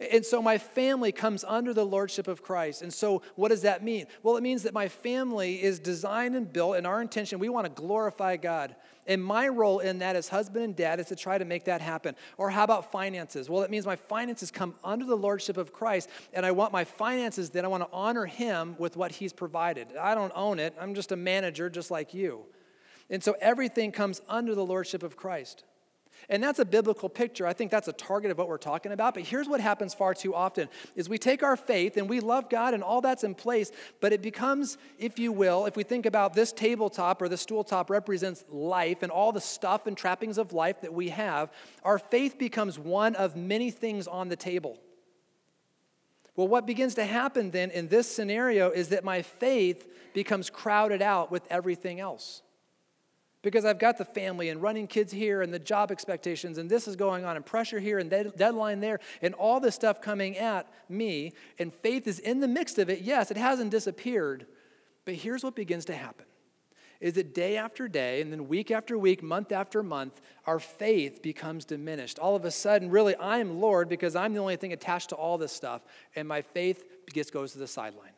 And 0.00 0.24
so 0.24 0.40
my 0.40 0.56
family 0.56 1.12
comes 1.12 1.44
under 1.44 1.74
the 1.74 1.84
lordship 1.84 2.26
of 2.26 2.42
Christ. 2.42 2.80
And 2.80 2.92
so 2.92 3.20
what 3.34 3.48
does 3.50 3.62
that 3.62 3.84
mean? 3.84 4.06
Well, 4.22 4.38
it 4.38 4.42
means 4.42 4.62
that 4.62 4.72
my 4.72 4.88
family 4.88 5.62
is 5.62 5.78
designed 5.78 6.34
and 6.34 6.50
built, 6.50 6.76
and 6.76 6.86
our 6.86 7.02
intention, 7.02 7.38
we 7.38 7.50
want 7.50 7.66
to 7.66 7.82
glorify 7.82 8.38
God. 8.38 8.76
And 9.10 9.24
my 9.24 9.48
role 9.48 9.80
in 9.80 9.98
that 9.98 10.14
as 10.14 10.28
husband 10.28 10.64
and 10.64 10.76
dad 10.76 11.00
is 11.00 11.06
to 11.06 11.16
try 11.16 11.36
to 11.36 11.44
make 11.44 11.64
that 11.64 11.80
happen. 11.80 12.14
Or 12.38 12.48
how 12.48 12.62
about 12.62 12.92
finances? 12.92 13.50
Well, 13.50 13.64
it 13.64 13.70
means 13.70 13.84
my 13.84 13.96
finances 13.96 14.52
come 14.52 14.72
under 14.84 15.04
the 15.04 15.16
lordship 15.16 15.56
of 15.56 15.72
Christ, 15.72 16.08
and 16.32 16.46
I 16.46 16.52
want 16.52 16.72
my 16.72 16.84
finances, 16.84 17.50
then 17.50 17.64
I 17.64 17.68
want 17.68 17.82
to 17.82 17.88
honor 17.92 18.24
him 18.24 18.76
with 18.78 18.96
what 18.96 19.10
he's 19.10 19.32
provided. 19.32 19.88
I 20.00 20.14
don't 20.14 20.32
own 20.36 20.60
it, 20.60 20.76
I'm 20.80 20.94
just 20.94 21.10
a 21.10 21.16
manager, 21.16 21.68
just 21.68 21.90
like 21.90 22.14
you. 22.14 22.44
And 23.10 23.20
so 23.20 23.34
everything 23.40 23.90
comes 23.90 24.22
under 24.28 24.54
the 24.54 24.64
lordship 24.64 25.02
of 25.02 25.16
Christ. 25.16 25.64
And 26.28 26.42
that's 26.42 26.58
a 26.58 26.64
biblical 26.64 27.08
picture. 27.08 27.46
I 27.46 27.52
think 27.52 27.70
that's 27.70 27.88
a 27.88 27.92
target 27.92 28.30
of 28.30 28.38
what 28.38 28.48
we're 28.48 28.58
talking 28.58 28.92
about. 28.92 29.14
But 29.14 29.24
here's 29.24 29.48
what 29.48 29.60
happens 29.60 29.94
far 29.94 30.14
too 30.14 30.34
often 30.34 30.68
is 30.94 31.08
we 31.08 31.18
take 31.18 31.42
our 31.42 31.56
faith 31.56 31.96
and 31.96 32.08
we 32.08 32.20
love 32.20 32.50
God 32.50 32.74
and 32.74 32.82
all 32.82 33.00
that's 33.00 33.24
in 33.24 33.34
place, 33.34 33.72
but 34.00 34.12
it 34.12 34.22
becomes, 34.22 34.78
if 34.98 35.18
you 35.18 35.32
will, 35.32 35.66
if 35.66 35.76
we 35.76 35.82
think 35.82 36.06
about 36.06 36.34
this 36.34 36.52
tabletop 36.52 37.22
or 37.22 37.28
the 37.28 37.36
stool 37.36 37.64
top 37.64 37.90
represents 37.90 38.44
life 38.50 39.02
and 39.02 39.10
all 39.10 39.32
the 39.32 39.40
stuff 39.40 39.86
and 39.86 39.96
trappings 39.96 40.38
of 40.38 40.52
life 40.52 40.80
that 40.82 40.92
we 40.92 41.08
have, 41.08 41.50
our 41.84 41.98
faith 41.98 42.38
becomes 42.38 42.78
one 42.78 43.14
of 43.16 43.36
many 43.36 43.70
things 43.70 44.06
on 44.06 44.28
the 44.28 44.36
table. 44.36 44.78
Well, 46.36 46.48
what 46.48 46.66
begins 46.66 46.94
to 46.94 47.04
happen 47.04 47.50
then 47.50 47.70
in 47.70 47.88
this 47.88 48.10
scenario 48.10 48.70
is 48.70 48.88
that 48.88 49.04
my 49.04 49.22
faith 49.22 49.86
becomes 50.14 50.48
crowded 50.48 51.02
out 51.02 51.30
with 51.30 51.42
everything 51.50 52.00
else. 52.00 52.42
Because 53.42 53.64
I've 53.64 53.78
got 53.78 53.96
the 53.96 54.04
family 54.04 54.50
and 54.50 54.60
running 54.60 54.86
kids 54.86 55.12
here 55.12 55.42
and 55.42 55.52
the 55.52 55.58
job 55.58 55.90
expectations 55.90 56.58
and 56.58 56.68
this 56.68 56.86
is 56.86 56.96
going 56.96 57.24
on 57.24 57.36
and 57.36 57.44
pressure 57.44 57.80
here 57.80 57.98
and 57.98 58.10
deadline 58.10 58.80
there 58.80 59.00
and 59.22 59.34
all 59.34 59.60
this 59.60 59.74
stuff 59.74 60.00
coming 60.00 60.36
at 60.36 60.68
me. 60.88 61.32
And 61.58 61.72
faith 61.72 62.06
is 62.06 62.18
in 62.18 62.40
the 62.40 62.48
mix 62.48 62.76
of 62.78 62.90
it. 62.90 63.00
Yes, 63.00 63.30
it 63.30 63.36
hasn't 63.36 63.70
disappeared. 63.70 64.46
But 65.04 65.14
here's 65.14 65.42
what 65.42 65.54
begins 65.54 65.86
to 65.86 65.94
happen 65.94 66.26
is 67.00 67.14
that 67.14 67.34
day 67.34 67.56
after 67.56 67.88
day 67.88 68.20
and 68.20 68.30
then 68.30 68.46
week 68.46 68.70
after 68.70 68.98
week, 68.98 69.22
month 69.22 69.52
after 69.52 69.82
month, 69.82 70.20
our 70.44 70.58
faith 70.58 71.22
becomes 71.22 71.64
diminished. 71.64 72.18
All 72.18 72.36
of 72.36 72.44
a 72.44 72.50
sudden, 72.50 72.90
really, 72.90 73.16
I'm 73.18 73.58
Lord 73.58 73.88
because 73.88 74.14
I'm 74.14 74.34
the 74.34 74.40
only 74.40 74.56
thing 74.56 74.74
attached 74.74 75.08
to 75.08 75.14
all 75.14 75.38
this 75.38 75.50
stuff, 75.50 75.80
and 76.14 76.28
my 76.28 76.42
faith 76.42 76.84
gets 77.10 77.30
goes 77.30 77.52
to 77.52 77.58
the 77.58 77.66
sideline. 77.66 78.12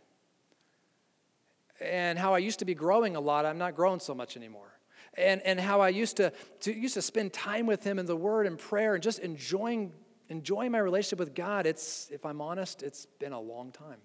And 1.80 2.18
how 2.18 2.34
I 2.34 2.38
used 2.38 2.58
to 2.58 2.64
be 2.64 2.74
growing 2.74 3.14
a 3.14 3.20
lot, 3.20 3.46
I'm 3.46 3.58
not 3.58 3.76
growing 3.76 4.00
so 4.00 4.16
much 4.16 4.36
anymore 4.36 4.71
and, 5.14 5.42
and 5.42 5.60
how 5.60 5.80
I 5.80 5.90
used 5.90 6.16
to, 6.18 6.32
to, 6.60 6.72
used 6.72 6.94
to 6.94 7.02
spend 7.02 7.32
time 7.32 7.66
with 7.66 7.84
him 7.84 7.98
in 7.98 8.06
the 8.06 8.16
word 8.16 8.46
and 8.46 8.58
prayer 8.58 8.94
and 8.94 9.02
just 9.02 9.18
enjoying, 9.18 9.92
enjoying 10.28 10.72
my 10.72 10.78
relationship 10.78 11.18
with 11.18 11.34
God. 11.34 11.66
It's, 11.66 12.08
if 12.10 12.24
I'm 12.24 12.40
honest, 12.40 12.82
it's 12.82 13.06
been 13.18 13.32
a 13.32 13.40
long 13.40 13.72
time. 13.72 13.98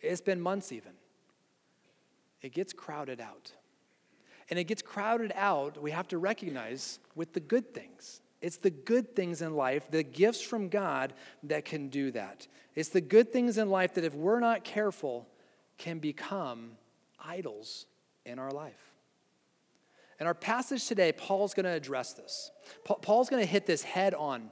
It's 0.00 0.20
been 0.20 0.40
months 0.40 0.72
even. 0.72 0.92
It 2.42 2.52
gets 2.52 2.72
crowded 2.72 3.20
out. 3.20 3.52
And 4.50 4.58
it 4.58 4.64
gets 4.64 4.82
crowded 4.82 5.32
out, 5.34 5.82
we 5.82 5.90
have 5.90 6.06
to 6.08 6.18
recognize, 6.18 7.00
with 7.14 7.32
the 7.32 7.40
good 7.40 7.74
things. 7.74 8.20
It's 8.40 8.58
the 8.58 8.70
good 8.70 9.16
things 9.16 9.42
in 9.42 9.56
life, 9.56 9.90
the 9.90 10.04
gifts 10.04 10.40
from 10.40 10.68
God, 10.68 11.14
that 11.44 11.64
can 11.64 11.88
do 11.88 12.12
that. 12.12 12.46
It's 12.74 12.90
the 12.90 13.00
good 13.00 13.32
things 13.32 13.58
in 13.58 13.70
life 13.70 13.94
that, 13.94 14.04
if 14.04 14.14
we're 14.14 14.38
not 14.38 14.62
careful, 14.62 15.26
can 15.78 15.98
become 15.98 16.72
idols 17.18 17.86
in 18.24 18.38
our 18.38 18.52
life. 18.52 18.92
In 20.18 20.26
our 20.26 20.34
passage 20.34 20.86
today, 20.86 21.12
Paul's 21.12 21.54
going 21.54 21.64
to 21.64 21.72
address 21.72 22.14
this. 22.14 22.50
Paul's 22.84 23.28
going 23.28 23.42
to 23.42 23.48
hit 23.48 23.66
this 23.66 23.82
head 23.82 24.14
on. 24.14 24.50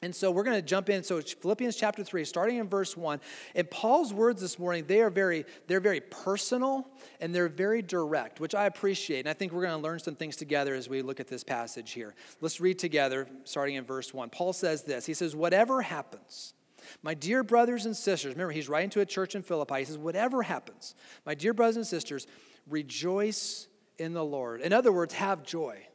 And 0.00 0.14
so 0.14 0.30
we're 0.30 0.44
going 0.44 0.56
to 0.56 0.62
jump 0.62 0.90
in. 0.90 1.02
So 1.02 1.20
Philippians 1.20 1.74
chapter 1.74 2.04
3, 2.04 2.24
starting 2.24 2.58
in 2.58 2.68
verse 2.68 2.96
1. 2.96 3.20
And 3.54 3.68
Paul's 3.68 4.14
words 4.14 4.40
this 4.40 4.58
morning, 4.58 4.84
they 4.86 5.00
are 5.00 5.10
very, 5.10 5.44
they're 5.66 5.80
very 5.80 6.00
personal 6.00 6.86
and 7.20 7.34
they're 7.34 7.48
very 7.48 7.82
direct, 7.82 8.38
which 8.38 8.54
I 8.54 8.66
appreciate. 8.66 9.20
And 9.20 9.28
I 9.28 9.32
think 9.32 9.52
we're 9.52 9.62
going 9.62 9.76
to 9.76 9.82
learn 9.82 9.98
some 9.98 10.14
things 10.14 10.36
together 10.36 10.74
as 10.74 10.88
we 10.88 11.02
look 11.02 11.20
at 11.20 11.26
this 11.26 11.42
passage 11.42 11.92
here. 11.92 12.14
Let's 12.40 12.60
read 12.60 12.78
together, 12.78 13.28
starting 13.44 13.74
in 13.74 13.84
verse 13.84 14.14
1. 14.14 14.30
Paul 14.30 14.52
says 14.52 14.82
this 14.82 15.04
He 15.06 15.14
says, 15.14 15.34
Whatever 15.34 15.82
happens, 15.82 16.54
my 17.02 17.14
dear 17.14 17.42
brothers 17.42 17.84
and 17.84 17.96
sisters, 17.96 18.34
remember, 18.34 18.52
he's 18.52 18.68
writing 18.68 18.90
to 18.90 19.00
a 19.00 19.06
church 19.06 19.34
in 19.34 19.42
Philippi. 19.42 19.78
He 19.80 19.84
says, 19.84 19.98
Whatever 19.98 20.42
happens, 20.42 20.94
my 21.26 21.34
dear 21.34 21.52
brothers 21.52 21.76
and 21.76 21.86
sisters, 21.86 22.26
rejoice 22.68 23.66
in 23.98 24.12
the 24.12 24.24
Lord. 24.24 24.60
In 24.60 24.72
other 24.72 24.92
words, 24.92 25.14
have 25.14 25.42
joy. 25.42 25.86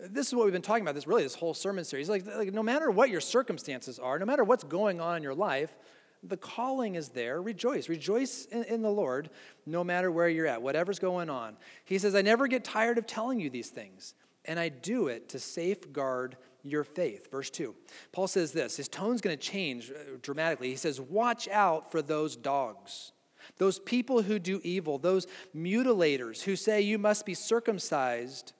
This 0.00 0.28
is 0.28 0.34
what 0.34 0.44
we've 0.44 0.52
been 0.52 0.62
talking 0.62 0.82
about 0.82 0.94
this 0.94 1.06
really 1.06 1.24
this 1.24 1.34
whole 1.34 1.54
sermon 1.54 1.84
series. 1.84 2.08
Like, 2.08 2.24
like 2.26 2.52
no 2.52 2.62
matter 2.62 2.90
what 2.90 3.10
your 3.10 3.20
circumstances 3.20 3.98
are, 3.98 4.18
no 4.18 4.26
matter 4.26 4.44
what's 4.44 4.64
going 4.64 5.00
on 5.00 5.16
in 5.16 5.22
your 5.22 5.34
life, 5.34 5.76
the 6.22 6.36
calling 6.36 6.94
is 6.94 7.08
there. 7.10 7.42
Rejoice. 7.42 7.88
Rejoice 7.88 8.46
in, 8.46 8.64
in, 8.64 8.82
the 8.82 8.90
Lord 8.90 9.30
no 9.66 9.84
matter 9.84 10.10
where 10.10 10.28
you're 10.28 10.46
at, 10.46 10.62
whatever's 10.62 10.98
going 10.98 11.30
on. 11.30 11.56
He 11.84 11.98
says, 11.98 12.14
I 12.14 12.22
never 12.22 12.46
get 12.46 12.64
tired 12.64 12.98
of 12.98 13.06
telling 13.06 13.40
you 13.40 13.50
these 13.50 13.68
things, 13.68 14.14
and 14.44 14.58
I 14.58 14.68
do 14.68 15.08
it 15.08 15.28
to 15.30 15.38
safeguard 15.38 16.36
your 16.64 16.82
faith. 16.84 17.30
Verse 17.30 17.50
2. 17.50 17.74
Paul 18.12 18.26
says 18.26 18.52
this 18.52 18.76
his 18.76 18.88
tone's 18.88 19.20
going 19.20 19.36
to 19.36 19.42
change 19.42 19.90
uh, 19.90 20.16
dramatically. 20.22 20.70
He 20.70 20.76
says, 20.76 21.00
Watch 21.00 21.48
out 21.48 21.90
for 21.90 22.02
those 22.02 22.36
dogs 22.36 23.12
those 23.58 23.78
people 23.78 24.22
who 24.22 24.38
do 24.38 24.60
evil, 24.64 24.98
those 24.98 25.26
mutilators 25.54 26.42
who 26.42 26.56
say 26.56 26.80
you 26.80 26.98
must 26.98 27.26
be 27.26 27.34
circumcised 27.34 28.52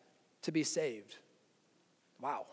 to 0.43 0.53
be 0.53 0.63
saved. 0.63 1.17
Wow. 2.21 2.47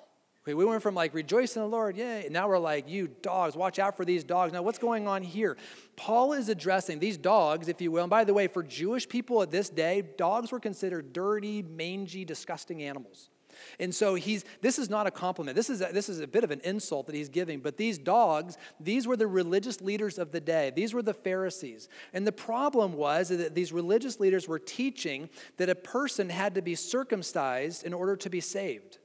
Okay, 0.44 0.54
we 0.54 0.64
went 0.64 0.84
from 0.84 0.94
like 0.94 1.16
rejoice 1.16 1.56
in 1.56 1.64
the 1.64 1.68
Lord, 1.68 1.98
yay. 1.98 2.28
Now 2.30 2.48
we're 2.48 2.60
like, 2.60 2.88
you 2.88 3.10
dogs, 3.24 3.56
watch 3.56 3.80
out 3.80 3.98
for 3.98 4.06
these 4.06 4.24
dogs. 4.24 4.54
Now, 4.54 4.62
what's 4.62 4.78
going 4.78 5.08
on 5.08 5.24
here? 5.24 5.58
Paul 5.96 6.34
is 6.34 6.50
addressing 6.50 7.00
these 7.00 7.18
dogs, 7.18 7.68
if 7.68 7.82
you 7.82 7.90
will. 7.92 8.04
And 8.04 8.12
by 8.12 8.25
the 8.25 8.34
way, 8.34 8.46
for 8.46 8.62
Jewish 8.62 9.10
people 9.10 9.42
at 9.42 9.50
this 9.50 9.70
day, 9.70 10.04
dogs 10.18 10.52
were 10.52 10.60
considered 10.60 11.14
dirty, 11.14 11.64
mangy, 11.64 12.25
disgusting 12.25 12.84
animals. 12.84 13.32
And 13.80 13.94
so 13.94 14.16
he's 14.16 14.46
this 14.62 14.80
is 14.80 14.90
not 14.90 15.08
a 15.08 15.12
compliment. 15.12 15.56
This 15.56 15.70
is 15.70 15.82
a, 15.82 15.90
this 15.92 16.10
is 16.10 16.20
a 16.20 16.28
bit 16.28 16.44
of 16.44 16.52
an 16.52 16.62
insult 16.64 17.08
that 17.08 17.16
he's 17.16 17.30
giving. 17.30 17.60
But 17.60 17.78
these 17.78 17.98
dogs, 17.98 18.58
these 18.80 19.08
were 19.08 19.18
the 19.18 19.28
religious 19.28 19.82
leaders 19.82 20.18
of 20.18 20.32
the 20.32 20.42
day. 20.42 20.72
These 20.76 20.94
were 20.94 21.02
the 21.02 21.14
Pharisees. 21.14 21.90
And 22.14 22.26
the 22.26 22.32
problem 22.32 22.94
was 22.94 23.30
that 23.30 23.56
these 23.56 23.72
religious 23.72 24.20
leaders 24.20 24.48
were 24.48 24.60
teaching 24.60 25.30
that 25.58 25.70
a 25.70 25.76
person 25.76 26.30
had 26.30 26.56
to 26.56 26.62
be 26.62 26.76
circumcised 26.76 27.86
in 27.86 27.94
order 27.94 28.16
to 28.16 28.30
be 28.30 28.42
saved. 28.42 29.00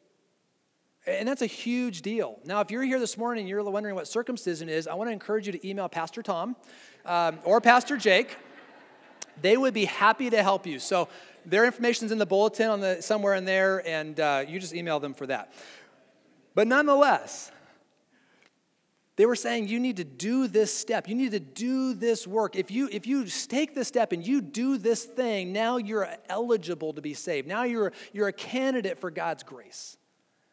And 1.07 1.27
that's 1.27 1.43
a 1.43 1.47
huge 1.47 2.03
deal. 2.03 2.39
Now, 2.45 2.61
if 2.61 2.71
you're 2.71 2.83
here 2.83 3.01
this 3.01 3.17
morning 3.17 3.43
and 3.43 3.49
you're 3.49 3.63
wondering 3.63 3.95
what 3.95 4.07
circumcision 4.07 4.69
is, 4.69 4.87
I 4.87 4.95
want 4.95 5.09
to 5.09 5.13
encourage 5.13 5.47
you 5.47 5.53
to 5.53 5.69
email 5.69 5.89
Pastor 5.89 6.23
Tom 6.23 6.57
um, 7.07 7.39
or 7.45 7.61
Pastor 7.61 7.97
Jake. 7.97 8.37
They 9.41 9.57
would 9.57 9.73
be 9.73 9.87
happy 9.87 10.29
to 10.29 10.43
help 10.43 10.67
you. 10.67 10.79
So 10.79 11.09
their 11.47 11.65
information's 11.65 12.13
in 12.13 12.19
the 12.19 12.27
bulletin 12.27 12.69
on 12.69 12.81
the 12.81 13.03
somewhere 13.03 13.35
in 13.35 13.45
there, 13.45 13.87
and 13.87 14.19
uh, 14.19 14.45
you 14.47 14.59
just 14.59 14.75
email 14.75 15.01
them 15.01 15.15
for 15.15 15.27
that. 15.27 15.53
But 16.55 16.67
nonetheless, 16.67 17.53
they 19.17 19.27
were 19.27 19.37
saying 19.37 19.69
you 19.69 19.81
need 19.81 19.99
to 19.99 20.05
do 20.05 20.49
this 20.49 20.75
step. 20.75 21.09
You 21.09 21.15
need 21.15 21.33
to 21.33 21.41
do 21.41 21.93
this 21.95 22.27
work. 22.27 22.57
If 22.57 22.71
you 22.71 22.89
if 22.91 23.07
you 23.07 23.27
take 23.27 23.75
this 23.75 23.87
step 23.89 24.13
and 24.13 24.27
you 24.27 24.41
do 24.41 24.79
this 24.79 25.05
thing 25.05 25.53
now 25.53 25.77
you're 25.77 26.09
eligible 26.29 26.95
to 26.95 27.03
be 27.03 27.13
saved. 27.15 27.47
Now 27.47 27.65
you're 27.65 27.93
you're 28.13 28.29
a 28.29 28.33
candidate 28.33 28.99
for 28.99 29.11
god's 29.11 29.43
grace 29.43 29.99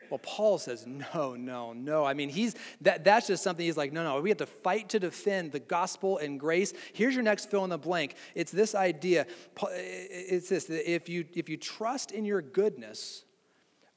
well, 0.09 0.19
Paul 0.19 0.57
says, 0.57 0.85
no, 0.85 1.35
no, 1.35 1.73
no. 1.73 2.05
I 2.05 2.13
mean, 2.13 2.29
he's 2.29 2.55
that, 2.81 3.03
that's 3.03 3.27
just 3.27 3.43
something 3.43 3.65
he's 3.65 3.77
like, 3.77 3.93
no, 3.93 4.03
no. 4.03 4.21
We 4.21 4.29
have 4.29 4.37
to 4.39 4.45
fight 4.45 4.89
to 4.89 4.99
defend 4.99 5.51
the 5.51 5.59
gospel 5.59 6.17
and 6.17 6.39
grace. 6.39 6.73
Here's 6.93 7.13
your 7.13 7.23
next 7.23 7.49
fill 7.49 7.63
in 7.63 7.69
the 7.69 7.77
blank. 7.77 8.15
It's 8.35 8.51
this 8.51 8.75
idea. 8.75 9.25
It's 9.71 10.49
this 10.49 10.65
that 10.65 10.89
if 10.91 11.09
you 11.09 11.25
if 11.33 11.49
you 11.49 11.57
trust 11.57 12.11
in 12.11 12.25
your 12.25 12.41
goodness 12.41 13.25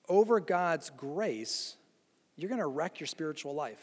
over 0.09 0.41
God's 0.41 0.91
grace, 0.91 1.77
you're 2.37 2.49
going 2.49 2.61
to 2.61 2.67
wreck 2.67 3.01
your 3.01 3.07
spiritual 3.07 3.55
life. 3.55 3.83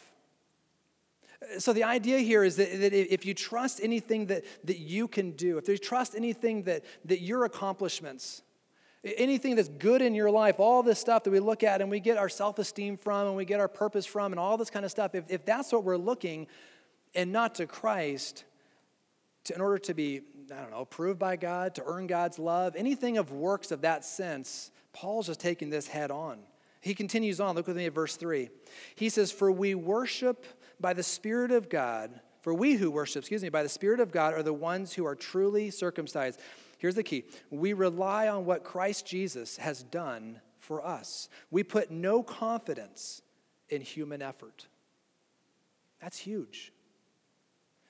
So 1.59 1.71
the 1.71 1.83
idea 1.83 2.19
here 2.19 2.43
is 2.43 2.55
that, 2.55 2.79
that 2.79 2.93
if 2.93 3.25
you 3.25 3.33
trust 3.33 3.79
anything 3.83 4.25
that, 4.27 4.43
that 4.63 4.79
you 4.79 5.07
can 5.07 5.31
do, 5.31 5.57
if 5.57 5.67
you 5.69 5.77
trust 5.77 6.15
anything 6.15 6.63
that, 6.63 6.83
that 7.05 7.21
your 7.21 7.45
accomplishments, 7.45 8.41
anything 9.03 9.55
that's 9.55 9.69
good 9.69 10.01
in 10.01 10.15
your 10.15 10.31
life, 10.31 10.59
all 10.59 10.83
this 10.83 10.99
stuff 10.99 11.23
that 11.23 11.31
we 11.31 11.39
look 11.39 11.63
at 11.63 11.81
and 11.81 11.89
we 11.89 11.99
get 11.99 12.17
our 12.17 12.29
self 12.29 12.59
esteem 12.59 12.97
from 12.97 13.27
and 13.27 13.35
we 13.35 13.45
get 13.45 13.59
our 13.59 13.67
purpose 13.67 14.05
from 14.05 14.33
and 14.33 14.39
all 14.39 14.57
this 14.57 14.69
kind 14.69 14.85
of 14.85 14.91
stuff, 14.91 15.15
if, 15.15 15.25
if 15.29 15.45
that's 15.45 15.71
what 15.71 15.83
we're 15.83 15.97
looking 15.97 16.47
and 17.15 17.31
not 17.31 17.55
to 17.55 17.67
Christ, 17.67 18.43
to, 19.45 19.55
in 19.55 19.61
order 19.61 19.77
to 19.79 19.93
be, 19.93 20.21
I 20.53 20.61
don't 20.61 20.71
know, 20.71 20.81
approved 20.81 21.19
by 21.19 21.35
God, 21.35 21.75
to 21.75 21.83
earn 21.85 22.07
God's 22.07 22.39
love, 22.39 22.75
anything 22.75 23.17
of 23.17 23.31
works 23.31 23.71
of 23.71 23.81
that 23.81 24.03
sense, 24.05 24.71
Paul's 24.93 25.27
just 25.27 25.39
taking 25.39 25.69
this 25.69 25.87
head 25.87 26.11
on. 26.11 26.39
He 26.81 26.93
continues 26.93 27.39
on. 27.39 27.55
Look 27.55 27.67
with 27.67 27.77
me 27.77 27.85
at 27.85 27.93
verse 27.93 28.15
3. 28.15 28.49
He 28.95 29.09
says, 29.09 29.31
For 29.31 29.51
we 29.51 29.75
worship 29.75 30.45
by 30.79 30.93
the 30.93 31.03
Spirit 31.03 31.51
of 31.51 31.69
God. 31.69 32.19
For 32.41 32.53
we 32.53 32.75
who 32.75 32.91
worship, 32.91 33.21
excuse 33.21 33.43
me, 33.43 33.49
by 33.49 33.63
the 33.63 33.69
Spirit 33.69 33.99
of 33.99 34.11
God 34.11 34.33
are 34.33 34.43
the 34.43 34.53
ones 34.53 34.93
who 34.93 35.05
are 35.05 35.15
truly 35.15 35.69
circumcised. 35.69 36.39
Here's 36.77 36.95
the 36.95 37.03
key 37.03 37.25
we 37.49 37.73
rely 37.73 38.27
on 38.27 38.45
what 38.45 38.63
Christ 38.63 39.05
Jesus 39.05 39.57
has 39.57 39.83
done 39.83 40.41
for 40.59 40.85
us. 40.85 41.29
We 41.51 41.63
put 41.63 41.91
no 41.91 42.23
confidence 42.23 43.21
in 43.69 43.81
human 43.81 44.21
effort. 44.21 44.67
That's 46.01 46.17
huge. 46.17 46.71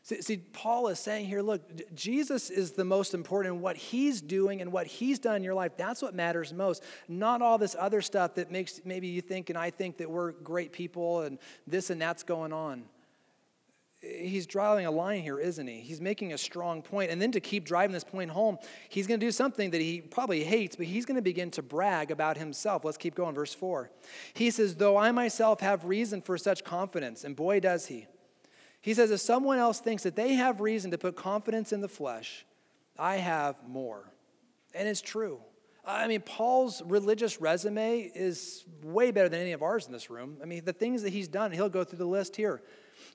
See, 0.04 0.22
see, 0.22 0.38
Paul 0.38 0.88
is 0.88 1.00
saying 1.00 1.26
here 1.26 1.42
look, 1.42 1.62
Jesus 1.94 2.50
is 2.50 2.72
the 2.72 2.86
most 2.86 3.14
important 3.14 3.58
what 3.58 3.76
he's 3.76 4.22
doing 4.22 4.62
and 4.62 4.72
what 4.72 4.88
he's 4.88 5.20
done 5.20 5.36
in 5.36 5.44
your 5.44 5.54
life. 5.54 5.74
That's 5.76 6.02
what 6.02 6.16
matters 6.16 6.54
most. 6.54 6.82
Not 7.10 7.42
all 7.42 7.58
this 7.58 7.76
other 7.78 8.02
stuff 8.02 8.36
that 8.36 8.50
makes 8.50 8.80
maybe 8.86 9.08
you 9.08 9.22
think 9.22 9.50
and 9.50 9.58
I 9.58 9.70
think 9.70 9.98
that 9.98 10.10
we're 10.10 10.32
great 10.32 10.72
people 10.72 11.24
and 11.24 11.38
this 11.68 11.90
and 11.90 12.02
that's 12.02 12.24
going 12.24 12.54
on 12.54 12.86
he's 14.02 14.46
drawing 14.46 14.86
a 14.86 14.92
line 14.92 15.22
here, 15.22 15.40
isn't 15.40 15.68
he? 15.68 15.80
He's 15.82 16.00
making 16.00 16.34
a 16.34 16.38
strong 16.38 16.82
point. 16.82 17.12
And 17.12 17.22
then 17.22 17.32
to 17.32 17.40
keep 17.40 17.66
driving 17.66 17.94
this 17.94 18.04
point 18.04 18.32
home, 18.32 18.58
he's 18.90 19.08
going 19.08 19.20
to 19.20 19.26
do 19.26 19.32
something 19.32 19.72
that 19.72 19.82
he 19.82 20.02
probably 20.02 20.44
hates, 20.44 20.76
but 20.76 20.86
he's 20.86 21.06
going 21.06 21.16
to 21.16 21.22
begin 21.22 21.50
to 21.52 21.62
brag 21.62 22.12
about 22.12 22.38
himself. 22.38 22.86
Let's 22.86 22.98
keep 22.98 23.16
going. 23.16 23.34
Verse 23.34 23.54
4. 23.54 23.90
He 24.34 24.52
says, 24.52 24.76
Though 24.76 24.98
I 24.98 25.12
myself 25.12 25.62
have 25.62 25.86
reason 25.86 26.22
for 26.22 26.38
such 26.38 26.64
confidence, 26.64 27.24
and 27.24 27.36
boy, 27.36 27.60
does 27.60 27.88
he. 27.88 28.08
He 28.82 28.94
says, 28.94 29.12
If 29.12 29.20
someone 29.20 29.58
else 29.58 29.80
thinks 29.80 30.04
that 30.04 30.16
they 30.16 30.34
have 30.34 30.62
reason 30.62 30.92
to 30.92 30.98
put 30.98 31.16
confidence 31.16 31.74
in 31.74 31.82
the 31.82 31.90
flesh, 31.90 32.46
I 32.98 33.18
have 33.18 33.56
more. 33.68 34.12
And 34.74 34.88
it's 34.88 35.02
true. 35.02 35.40
I 35.84 36.08
mean, 36.08 36.22
Paul's 36.22 36.82
religious 36.86 37.40
resume 37.40 38.12
is 38.14 38.66
way 38.84 39.12
better 39.12 39.30
than 39.30 39.40
any 39.40 39.54
of 39.54 39.64
ours 39.64 39.88
in 39.88 39.94
this 39.94 40.10
room. 40.10 40.38
I 40.42 40.46
mean, 40.46 40.66
the 40.66 40.74
things 40.74 41.02
that 41.04 41.14
he's 41.14 41.30
done, 41.30 41.54
he'll 41.54 41.70
go 41.70 41.86
through 41.86 42.00
the 42.00 42.06
list 42.06 42.36
here. 42.36 42.62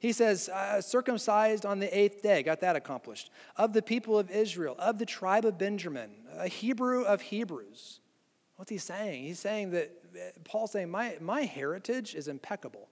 He 0.00 0.12
says, 0.12 0.48
uh, 0.48 0.80
circumcised 0.80 1.64
on 1.64 1.78
the 1.78 1.96
eighth 1.96 2.22
day, 2.22 2.42
got 2.42 2.60
that 2.60 2.76
accomplished. 2.76 3.30
Of 3.56 3.72
the 3.72 3.82
people 3.82 4.18
of 4.18 4.30
Israel, 4.30 4.76
of 4.78 4.98
the 4.98 5.06
tribe 5.06 5.44
of 5.44 5.58
Benjamin, 5.58 6.10
a 6.36 6.48
Hebrew 6.48 7.02
of 7.02 7.20
Hebrews. 7.20 8.00
What's 8.56 8.70
he 8.70 8.78
saying? 8.78 9.24
He's 9.24 9.38
saying 9.38 9.70
that, 9.70 10.44
Paul's 10.44 10.72
saying, 10.72 10.90
my, 10.90 11.16
my 11.20 11.42
heritage 11.42 12.14
is 12.14 12.28
impeccable. 12.28 12.88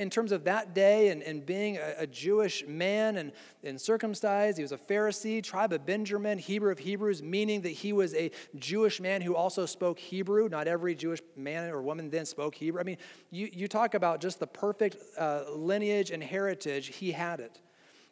In 0.00 0.10
terms 0.10 0.32
of 0.32 0.42
that 0.44 0.74
day 0.74 1.10
and, 1.10 1.22
and 1.22 1.46
being 1.46 1.76
a, 1.76 1.94
a 1.98 2.06
Jewish 2.06 2.66
man 2.66 3.16
and, 3.16 3.30
and 3.62 3.80
circumcised, 3.80 4.58
he 4.58 4.62
was 4.62 4.72
a 4.72 4.76
Pharisee, 4.76 5.40
tribe 5.40 5.72
of 5.72 5.86
Benjamin, 5.86 6.36
Hebrew 6.36 6.72
of 6.72 6.80
Hebrews, 6.80 7.22
meaning 7.22 7.60
that 7.60 7.68
he 7.68 7.92
was 7.92 8.12
a 8.14 8.32
Jewish 8.56 9.00
man 9.00 9.20
who 9.20 9.36
also 9.36 9.66
spoke 9.66 10.00
Hebrew. 10.00 10.48
Not 10.48 10.66
every 10.66 10.96
Jewish 10.96 11.20
man 11.36 11.70
or 11.70 11.80
woman 11.80 12.10
then 12.10 12.26
spoke 12.26 12.56
Hebrew. 12.56 12.80
I 12.80 12.84
mean, 12.84 12.96
you, 13.30 13.48
you 13.52 13.68
talk 13.68 13.94
about 13.94 14.20
just 14.20 14.40
the 14.40 14.48
perfect 14.48 14.96
uh, 15.16 15.44
lineage 15.54 16.10
and 16.10 16.24
heritage, 16.24 16.88
he 16.96 17.12
had 17.12 17.38
it. 17.38 17.60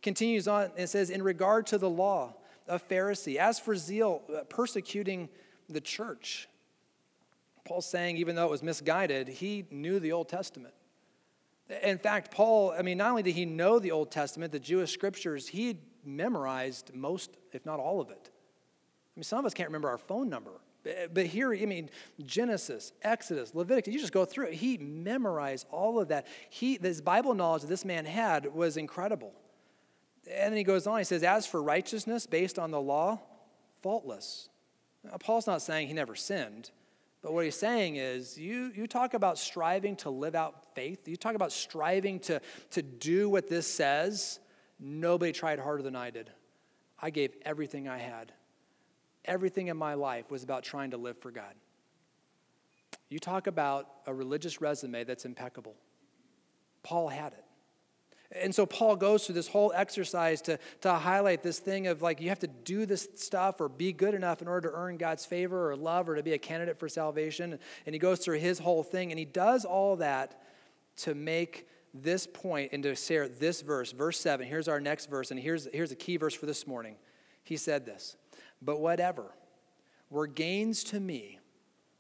Continues 0.03 0.47
on 0.47 0.71
and 0.77 0.89
says, 0.89 1.11
In 1.11 1.21
regard 1.21 1.67
to 1.69 1.79
the 1.79 1.91
law, 1.91 2.35
a 2.69 2.79
Pharisee. 2.79 3.37
As 3.37 3.59
for 3.59 3.75
zeal, 3.75 4.23
uh, 4.33 4.45
persecuting 4.45 5.29
the 5.69 5.81
church. 5.81 6.49
Paul's 7.65 7.87
saying, 7.87 8.17
even 8.19 8.37
though 8.37 8.45
it 8.45 8.51
was 8.51 8.63
misguided, 8.63 9.27
he 9.27 9.67
knew 9.71 9.99
the 9.99 10.13
Old 10.13 10.29
Testament. 10.29 10.75
In 11.83 11.99
fact, 11.99 12.31
Paul, 12.31 12.75
I 12.79 12.83
mean, 12.83 12.99
not 12.99 13.11
only 13.11 13.23
did 13.23 13.35
he 13.35 13.45
know 13.45 13.79
the 13.79 13.91
Old 13.91 14.11
Testament, 14.11 14.53
the 14.53 14.61
Jewish 14.61 14.93
scriptures, 14.93 15.49
he 15.49 15.79
memorized 16.05 16.95
most, 16.95 17.37
if 17.53 17.67
not 17.67 17.81
all 17.81 18.01
of 18.01 18.11
it. 18.11 18.31
I 18.31 19.19
mean, 19.19 19.25
some 19.25 19.41
of 19.41 19.47
us 19.47 19.55
can't 19.55 19.69
remember 19.69 19.89
our 19.89 19.99
phone 19.99 20.29
number. 20.29 20.53
But 21.13 21.27
here, 21.27 21.53
I 21.53 21.67
mean, 21.67 21.91
Genesis, 22.25 22.93
Exodus, 23.03 23.55
Leviticus, 23.55 23.93
you 23.93 23.99
just 23.99 24.13
go 24.13 24.25
through 24.25 24.47
it. 24.47 24.55
He 24.55 24.79
memorized 24.79 25.67
all 25.71 25.99
of 25.99 26.09
that. 26.09 26.29
He, 26.51 26.77
this 26.77 27.01
Bible 27.01 27.35
knowledge 27.35 27.63
that 27.63 27.69
this 27.69 27.85
man 27.85 28.05
had 28.05 28.55
was 28.55 28.77
incredible. 28.77 29.33
And 30.31 30.53
then 30.53 30.57
he 30.57 30.65
goes 30.65 30.87
on, 30.87 30.99
he 30.99 31.05
says, 31.05 31.25
As 31.25 31.47
for 31.47 31.61
righteousness 31.61 32.27
based 32.27 32.59
on 32.59 32.71
the 32.71 32.81
law, 32.81 33.21
faultless. 33.83 34.49
Now, 35.03 35.17
Paul's 35.19 35.47
not 35.47 35.63
saying 35.63 35.89
he 35.89 35.95
never 35.95 36.15
sinned, 36.15 36.71
but 37.26 37.33
what 37.33 37.45
he's 37.45 37.56
saying 37.56 37.97
is 37.97 38.38
you, 38.38 38.71
you 38.76 38.87
talk 38.87 39.12
about 39.12 39.37
striving 39.37 39.97
to 39.97 40.11
live 40.11 40.37
out 40.37 40.76
faith, 40.76 41.09
you 41.09 41.16
talk 41.16 41.35
about 41.35 41.50
striving 41.50 42.21
to, 42.21 42.40
to 42.71 42.83
do 42.83 43.28
what 43.28 43.49
this 43.49 43.66
says. 43.66 44.38
Nobody 44.78 45.33
tried 45.33 45.59
harder 45.59 45.83
than 45.83 45.97
I 45.97 46.11
did. 46.11 46.30
I 47.02 47.11
gave 47.11 47.35
everything 47.42 47.88
I 47.88 47.99
had. 47.99 48.30
Everything 49.25 49.66
in 49.66 49.76
my 49.76 49.95
life 49.95 50.30
was 50.30 50.45
about 50.45 50.62
trying 50.62 50.92
to 50.92 50.99
live 50.99 51.18
for 51.18 51.33
God. 51.33 51.52
You 53.09 53.18
talk 53.18 53.49
about 53.49 53.88
a 54.06 54.14
religious 54.14 54.61
resume 54.61 55.02
that's 55.02 55.25
impeccable. 55.25 55.75
Paul 56.85 57.09
had 57.09 57.33
it. 57.33 57.45
And 58.33 58.54
so 58.54 58.66
Paul 58.66 58.97
goes 58.97 59.25
through 59.25 59.37
this 59.37 59.49
whole 59.49 59.73
exercise 59.75 60.42
to, 60.42 60.59
to 60.80 60.92
highlight 60.95 61.42
this 61.42 61.59
thing 61.59 61.87
of 61.87 62.02
like 62.02 62.21
you 62.21 62.28
have 62.28 62.40
to 62.40 62.49
do 62.49 62.85
this 62.85 63.09
stuff 63.14 63.61
or 63.61 63.68
be 63.68 63.92
good 63.92 64.14
enough 64.14 64.42
in 64.42 64.49
order 64.49 64.68
to 64.68 64.76
earn 64.76 64.97
God's 64.97 65.25
favor 65.25 65.71
or 65.71 65.76
love 65.76 66.09
or 66.09 66.16
to 66.16 66.23
be 66.23 66.33
a 66.33 66.38
candidate 66.38 66.78
for 66.78 66.88
salvation. 66.88 67.59
And 67.87 67.95
he 67.95 67.99
goes 67.99 68.18
through 68.18 68.38
his 68.38 68.59
whole 68.59 68.83
thing 68.83 69.12
and 69.12 69.18
he 69.18 69.25
does 69.25 69.64
all 69.64 69.97
that 69.97 70.40
to 70.99 71.14
make 71.14 71.68
this 71.95 72.26
point 72.26 72.73
and 72.73 72.83
to 72.83 72.95
share 72.95 73.28
this 73.28 73.62
verse, 73.62 73.92
verse 73.92 74.18
7. 74.18 74.47
Here's 74.47 74.68
our 74.68 74.80
next 74.80 75.09
verse, 75.09 75.30
and 75.30 75.38
here's, 75.40 75.68
here's 75.73 75.92
a 75.92 75.97
key 75.97 76.16
verse 76.16 76.35
for 76.35 76.47
this 76.47 76.66
morning. 76.66 76.97
He 77.42 77.56
said 77.56 77.87
this 77.87 78.16
But 78.61 78.80
whatever 78.80 79.35
were 80.11 80.26
gains 80.26 80.85
to 80.85 81.00
me, 81.00 81.38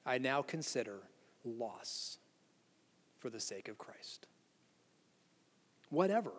I 0.04 0.18
now 0.18 0.42
consider 0.42 0.98
loss 1.44 2.18
for 3.18 3.30
the 3.30 3.40
sake 3.40 3.68
of 3.68 3.78
Christ 3.78 4.26
whatever. 5.90 6.32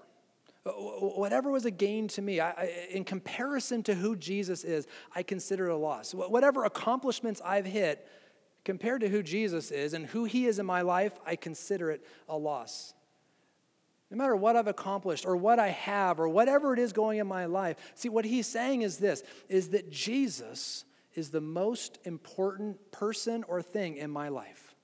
Uh, 0.65 0.71
whatever 0.71 1.49
was 1.49 1.65
a 1.65 1.71
gain 1.71 2.07
to 2.09 2.21
me, 2.21 2.39
I, 2.39 2.87
in 2.91 3.03
comparison 3.03 3.83
to 3.83 3.95
who 3.95 4.15
Jesus 4.15 4.63
is, 4.63 4.87
I 5.15 5.23
consider 5.23 5.67
it 5.69 5.73
a 5.73 5.77
loss. 5.77 6.13
Whatever 6.13 6.65
accomplishments 6.65 7.41
I've 7.43 7.65
hit, 7.65 8.07
compared 8.67 8.99
to 8.99 9.07
who 9.07 9.23
Jesus 9.23 9.71
is 9.71 9.93
and 9.93 10.05
who 10.05 10.25
he 10.25 10.45
is 10.45 10.59
in 10.59 10.65
my 10.65 10.81
life, 10.81 11.13
I 11.25 11.37
consider 11.37 11.89
it 11.89 12.05
a 12.27 12.37
loss. 12.37 12.93
No 14.11 14.17
matter 14.17 14.35
what 14.35 14.57
I've 14.57 14.67
accomplished 14.67 15.25
or 15.25 15.37
what 15.37 15.57
I 15.57 15.69
have 15.69 16.19
or 16.19 16.27
whatever 16.27 16.73
it 16.73 16.79
is 16.79 16.91
going 16.91 17.19
in 17.19 17.27
my 17.27 17.45
life. 17.45 17.77
See, 17.95 18.09
what 18.09 18.25
he's 18.25 18.45
saying 18.45 18.81
is 18.81 18.97
this 18.97 19.23
is 19.47 19.69
that 19.69 19.89
Jesus 19.89 20.83
is 21.13 21.29
the 21.29 21.41
most 21.41 21.97
important 22.03 22.91
person 22.91 23.45
or 23.47 23.61
thing 23.61 23.95
in 23.95 24.11
my 24.11 24.27
life. 24.27 24.75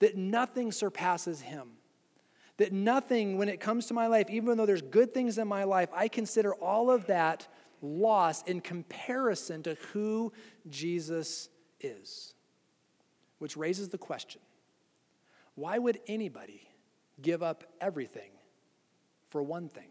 That 0.00 0.16
nothing 0.16 0.72
surpasses 0.72 1.40
him. 1.40 1.68
That 2.62 2.70
nothing, 2.72 3.38
when 3.38 3.48
it 3.48 3.58
comes 3.58 3.86
to 3.86 3.94
my 3.94 4.06
life, 4.06 4.30
even 4.30 4.56
though 4.56 4.66
there's 4.66 4.82
good 4.82 5.12
things 5.12 5.36
in 5.36 5.48
my 5.48 5.64
life, 5.64 5.88
I 5.92 6.06
consider 6.06 6.54
all 6.54 6.92
of 6.92 7.06
that 7.08 7.48
loss 7.80 8.44
in 8.44 8.60
comparison 8.60 9.64
to 9.64 9.74
who 9.92 10.32
Jesus 10.70 11.48
is. 11.80 12.34
Which 13.40 13.56
raises 13.56 13.88
the 13.88 13.98
question 13.98 14.40
why 15.56 15.76
would 15.76 15.98
anybody 16.06 16.68
give 17.20 17.42
up 17.42 17.64
everything 17.80 18.30
for 19.30 19.42
one 19.42 19.68
thing? 19.68 19.90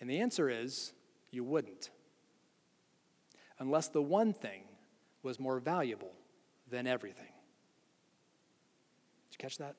And 0.00 0.10
the 0.10 0.18
answer 0.18 0.50
is 0.50 0.92
you 1.30 1.44
wouldn't. 1.44 1.90
Unless 3.60 3.90
the 3.90 4.02
one 4.02 4.32
thing 4.32 4.64
was 5.22 5.38
more 5.38 5.60
valuable 5.60 6.10
than 6.68 6.88
everything. 6.88 7.32
Did 9.30 9.34
you 9.34 9.38
catch 9.38 9.58
that? 9.58 9.76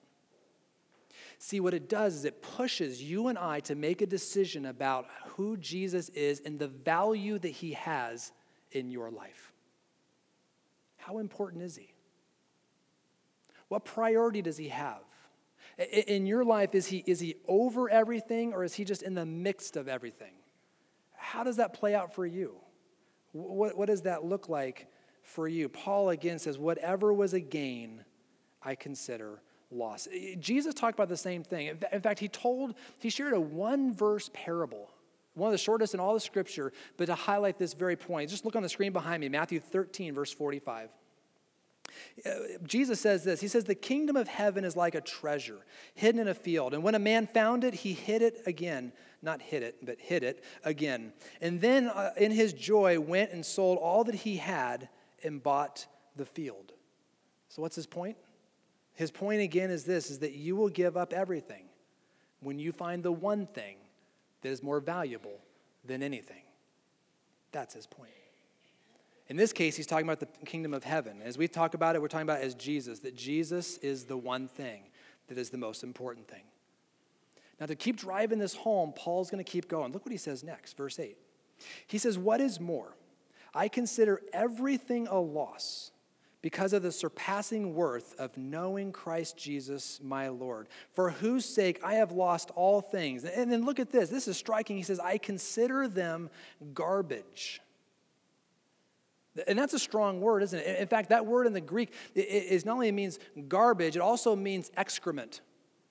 See, 1.44 1.60
what 1.60 1.74
it 1.74 1.90
does 1.90 2.18
is 2.18 2.26
it 2.26 2.44
pushes 2.44 3.02
you 3.02 3.28
and 3.28 3.36
I 3.36 3.62
to 3.62 3.74
make 3.74 4.04
a 4.04 4.06
decision 4.06 4.68
about 4.68 5.08
who 5.30 5.58
Jesus 5.58 6.10
is 6.10 6.40
and 6.46 6.60
the 6.60 6.68
value 6.68 7.40
that 7.40 7.50
he 7.50 7.74
has 7.74 8.32
in 8.72 8.92
your 8.92 9.10
life. 9.10 9.52
How 10.98 11.18
important 11.18 11.64
is 11.64 11.76
he? 11.76 11.96
What 13.70 13.86
priority 13.86 14.44
does 14.44 14.56
he 14.56 14.70
have? 14.70 15.02
In 16.06 16.28
your 16.28 16.46
life, 16.46 16.76
is 16.76 16.86
he, 16.86 17.04
is 17.08 17.20
he 17.20 17.38
over 17.48 17.90
everything 17.90 18.54
or 18.54 18.64
is 18.64 18.76
he 18.76 18.86
just 18.86 19.02
in 19.02 19.16
the 19.16 19.26
midst 19.26 19.78
of 19.78 19.88
everything? 19.88 20.34
How 21.16 21.44
does 21.44 21.56
that 21.56 21.74
play 21.74 21.96
out 21.96 22.14
for 22.14 22.24
you? 22.24 22.54
What, 23.32 23.76
what 23.76 23.88
does 23.88 24.04
that 24.04 24.24
look 24.24 24.48
like 24.48 24.92
for 25.24 25.48
you? 25.48 25.70
Paul 25.70 26.12
again 26.12 26.38
says, 26.38 26.60
Whatever 26.60 27.12
was 27.12 27.34
a 27.34 27.40
gain, 27.40 28.06
I 28.62 28.76
consider 28.76 29.42
loss. 29.72 30.08
Jesus 30.40 30.74
talked 30.74 30.98
about 30.98 31.10
the 31.10 31.18
same 31.18 31.44
thing. 31.44 31.78
In 31.92 32.02
fact, 32.02 32.20
he 32.20 32.28
told, 32.28 32.76
he 33.00 33.10
shared 33.10 33.34
a 33.34 33.40
one 33.40 33.94
verse 33.94 34.30
parable, 34.34 34.90
one 35.34 35.48
of 35.48 35.52
the 35.52 35.58
shortest 35.58 35.94
in 35.94 36.00
all 36.00 36.14
the 36.14 36.20
scripture, 36.20 36.74
but 36.98 37.06
to 37.06 37.16
highlight 37.16 37.58
this 37.58 37.74
very 37.74 37.96
point. 37.96 38.30
Just 38.30 38.46
look 38.46 38.56
on 38.56 38.64
the 38.64 38.70
screen 38.70 38.94
behind 38.94 39.22
me, 39.22 39.30
Matthew 39.30 39.60
13, 39.60 40.14
verse 40.14 40.32
45. 40.32 40.90
Uh, 42.26 42.30
Jesus 42.66 43.00
says 43.00 43.24
this 43.24 43.42
He 43.42 43.48
says, 43.48 43.64
The 43.64 43.76
kingdom 43.76 44.16
of 44.16 44.28
heaven 44.28 44.64
is 44.64 44.76
like 44.76 44.96
a 44.96 45.02
treasure 45.02 45.60
hidden 45.96 46.22
in 46.22 46.28
a 46.28 46.34
field. 46.34 46.74
And 46.74 46.84
when 46.84 46.96
a 46.96 47.00
man 47.00 47.28
found 47.28 47.64
it, 47.64 47.74
he 47.74 47.94
hid 47.94 48.22
it 48.22 48.42
again. 48.46 48.94
Not 49.22 49.42
hid 49.42 49.62
it, 49.64 49.86
but 49.86 49.98
hid 50.00 50.24
it 50.24 50.44
again. 50.64 51.14
And 51.42 51.62
then 51.62 51.88
uh, 51.88 52.12
in 52.18 52.32
his 52.32 52.54
joy 52.54 53.00
went 53.00 53.32
and 53.32 53.46
sold 53.46 53.78
all 53.78 54.04
that 54.06 54.16
he 54.16 54.38
had 54.38 54.90
and 55.24 55.42
bought 55.42 55.86
the 56.16 56.26
field. 56.26 56.74
So, 57.50 57.62
what's 57.62 57.76
his 57.76 57.86
point? 57.86 58.18
His 59.02 59.10
point 59.10 59.42
again 59.42 59.72
is 59.72 59.84
this 59.84 60.12
is 60.12 60.20
that 60.20 60.34
you 60.34 60.56
will 60.56 60.70
give 60.70 60.96
up 60.96 61.12
everything 61.12 61.64
when 62.40 62.60
you 62.60 62.72
find 62.72 63.02
the 63.02 63.12
one 63.12 63.48
thing 63.48 63.78
that 64.44 64.50
is 64.50 64.62
more 64.62 64.80
valuable 64.80 65.40
than 65.84 66.04
anything. 66.04 66.44
That's 67.52 67.74
his 67.74 67.88
point. 67.88 68.12
In 69.28 69.38
this 69.38 69.54
case, 69.54 69.76
he's 69.76 69.88
talking 69.88 70.06
about 70.06 70.20
the 70.20 70.28
kingdom 70.46 70.72
of 70.72 70.84
heaven. 70.84 71.20
As 71.24 71.36
we 71.36 71.48
talk 71.48 71.74
about 71.74 71.96
it, 71.96 72.02
we're 72.04 72.10
talking 72.10 72.30
about 72.30 72.42
as 72.42 72.54
Jesus, 72.54 73.00
that 73.00 73.16
Jesus 73.16 73.80
is 73.80 74.04
the 74.04 74.18
one 74.18 74.48
thing 74.48 74.84
that 75.30 75.40
is 75.40 75.50
the 75.50 75.58
most 75.58 75.82
important 75.82 76.28
thing. 76.28 76.44
Now, 77.60 77.66
to 77.66 77.76
keep 77.76 77.98
driving 77.98 78.38
this 78.38 78.54
home, 78.54 78.94
Paul's 78.96 79.32
going 79.32 79.44
to 79.44 79.52
keep 79.52 79.68
going. 79.68 79.94
Look 79.94 80.06
what 80.06 80.12
he 80.12 80.18
says 80.20 80.44
next, 80.44 80.78
verse 80.78 81.00
8. 81.00 81.18
He 81.88 81.98
says, 81.98 82.20
What 82.20 82.40
is 82.40 82.60
more? 82.60 82.96
I 83.52 83.68
consider 83.68 84.22
everything 84.32 85.08
a 85.08 85.18
loss 85.18 85.91
because 86.42 86.74
of 86.74 86.82
the 86.82 86.92
surpassing 86.92 87.76
worth 87.76 88.20
of 88.20 88.36
knowing 88.38 88.92
Christ 88.92 89.38
Jesus 89.38 90.00
my 90.04 90.30
Lord, 90.30 90.68
for 90.94 91.12
whose 91.12 91.46
sake 91.46 91.80
I 91.84 91.96
have 91.96 92.12
lost 92.12 92.52
all 92.56 92.82
things. 92.82 93.24
And 93.24 93.52
then 93.52 93.64
look 93.64 93.80
at 93.80 93.92
this. 93.92 94.10
This 94.10 94.28
is 94.28 94.38
striking. 94.38 94.76
He 94.76 94.84
says, 94.84 95.00
I 95.00 95.18
consider 95.18 95.88
them 95.88 96.30
garbage. 96.74 97.62
And 99.48 99.58
that's 99.58 99.74
a 99.74 99.80
strong 99.80 100.20
word, 100.20 100.44
isn't 100.44 100.60
it? 100.60 100.80
In 100.80 100.88
fact, 100.88 101.10
that 101.10 101.26
word 101.26 101.48
in 101.48 101.54
the 101.54 101.62
Greek 101.62 101.94
is 102.16 102.66
not 102.66 102.74
only 102.74 102.92
means 102.92 103.18
garbage, 103.48 103.96
it 103.96 104.02
also 104.02 104.36
means 104.36 104.72
excrement. 104.76 105.42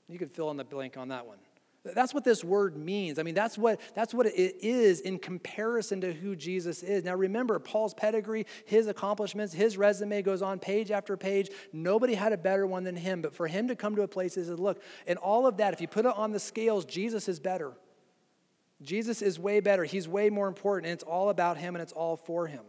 You 0.08 0.18
could 0.18 0.30
fill 0.30 0.50
in 0.50 0.56
the 0.56 0.64
blank 0.64 0.96
on 0.96 1.08
that 1.08 1.26
one. 1.26 1.38
That's 1.82 2.12
what 2.12 2.24
this 2.24 2.44
word 2.44 2.76
means. 2.76 3.18
I 3.18 3.22
mean, 3.22 3.34
that's 3.34 3.56
what, 3.56 3.80
that's 3.94 4.12
what 4.12 4.26
it 4.26 4.56
is 4.60 5.00
in 5.00 5.18
comparison 5.18 6.02
to 6.02 6.12
who 6.12 6.36
Jesus 6.36 6.82
is. 6.82 7.04
Now, 7.04 7.14
remember, 7.14 7.58
Paul's 7.58 7.94
pedigree, 7.94 8.44
his 8.66 8.86
accomplishments, 8.86 9.54
his 9.54 9.78
resume 9.78 10.20
goes 10.20 10.42
on 10.42 10.58
page 10.58 10.90
after 10.90 11.16
page. 11.16 11.48
Nobody 11.72 12.14
had 12.14 12.34
a 12.34 12.36
better 12.36 12.66
one 12.66 12.84
than 12.84 12.96
him. 12.96 13.22
But 13.22 13.34
for 13.34 13.46
him 13.46 13.68
to 13.68 13.76
come 13.76 13.96
to 13.96 14.02
a 14.02 14.08
place 14.08 14.34
that 14.34 14.44
says, 14.44 14.58
look, 14.58 14.82
and 15.06 15.18
all 15.18 15.46
of 15.46 15.56
that, 15.56 15.72
if 15.72 15.80
you 15.80 15.88
put 15.88 16.04
it 16.04 16.14
on 16.14 16.32
the 16.32 16.40
scales, 16.40 16.84
Jesus 16.84 17.30
is 17.30 17.40
better. 17.40 17.72
Jesus 18.82 19.22
is 19.22 19.38
way 19.38 19.60
better. 19.60 19.84
He's 19.84 20.06
way 20.06 20.28
more 20.28 20.48
important, 20.48 20.86
and 20.86 20.92
it's 20.92 21.04
all 21.04 21.30
about 21.30 21.56
him 21.56 21.74
and 21.74 21.82
it's 21.82 21.92
all 21.92 22.16
for 22.16 22.46
him. 22.46 22.64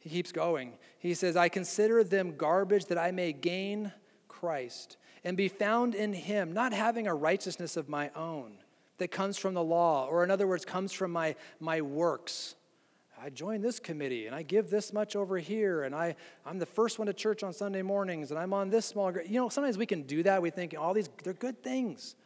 He 0.00 0.10
keeps 0.10 0.32
going. 0.32 0.72
He 0.98 1.14
says, 1.14 1.36
I 1.36 1.48
consider 1.48 2.02
them 2.02 2.36
garbage 2.36 2.86
that 2.86 2.98
I 2.98 3.12
may 3.12 3.32
gain 3.32 3.92
Christ 4.26 4.96
and 5.24 5.36
be 5.36 5.48
found 5.48 5.94
in 5.94 6.12
him, 6.12 6.52
not 6.52 6.72
having 6.72 7.06
a 7.06 7.14
righteousness 7.14 7.76
of 7.76 7.88
my 7.88 8.10
own 8.16 8.58
that 8.98 9.10
comes 9.10 9.36
from 9.36 9.54
the 9.54 9.62
law, 9.62 10.06
or 10.06 10.24
in 10.24 10.30
other 10.30 10.46
words, 10.46 10.64
comes 10.64 10.92
from 10.92 11.10
my, 11.10 11.34
my 11.60 11.80
works. 11.80 12.54
I 13.20 13.30
join 13.30 13.60
this 13.60 13.78
committee 13.78 14.26
and 14.26 14.34
I 14.34 14.42
give 14.42 14.68
this 14.68 14.92
much 14.92 15.14
over 15.14 15.38
here, 15.38 15.82
and 15.84 15.94
I, 15.94 16.16
I'm 16.44 16.58
the 16.58 16.66
first 16.66 16.98
one 16.98 17.06
to 17.06 17.12
church 17.12 17.42
on 17.42 17.52
Sunday 17.52 17.82
mornings, 17.82 18.30
and 18.30 18.38
I'm 18.38 18.52
on 18.52 18.68
this 18.68 18.84
small 18.86 19.12
group. 19.12 19.28
You 19.28 19.40
know, 19.40 19.48
sometimes 19.48 19.78
we 19.78 19.86
can 19.86 20.02
do 20.02 20.22
that. 20.24 20.42
We 20.42 20.50
think 20.50 20.74
all 20.78 20.92
these, 20.92 21.08
they're 21.22 21.32
good 21.32 21.62
things, 21.62 22.16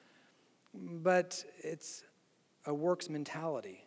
but 0.74 1.44
it's 1.58 2.02
a 2.64 2.74
works 2.74 3.08
mentality. 3.08 3.85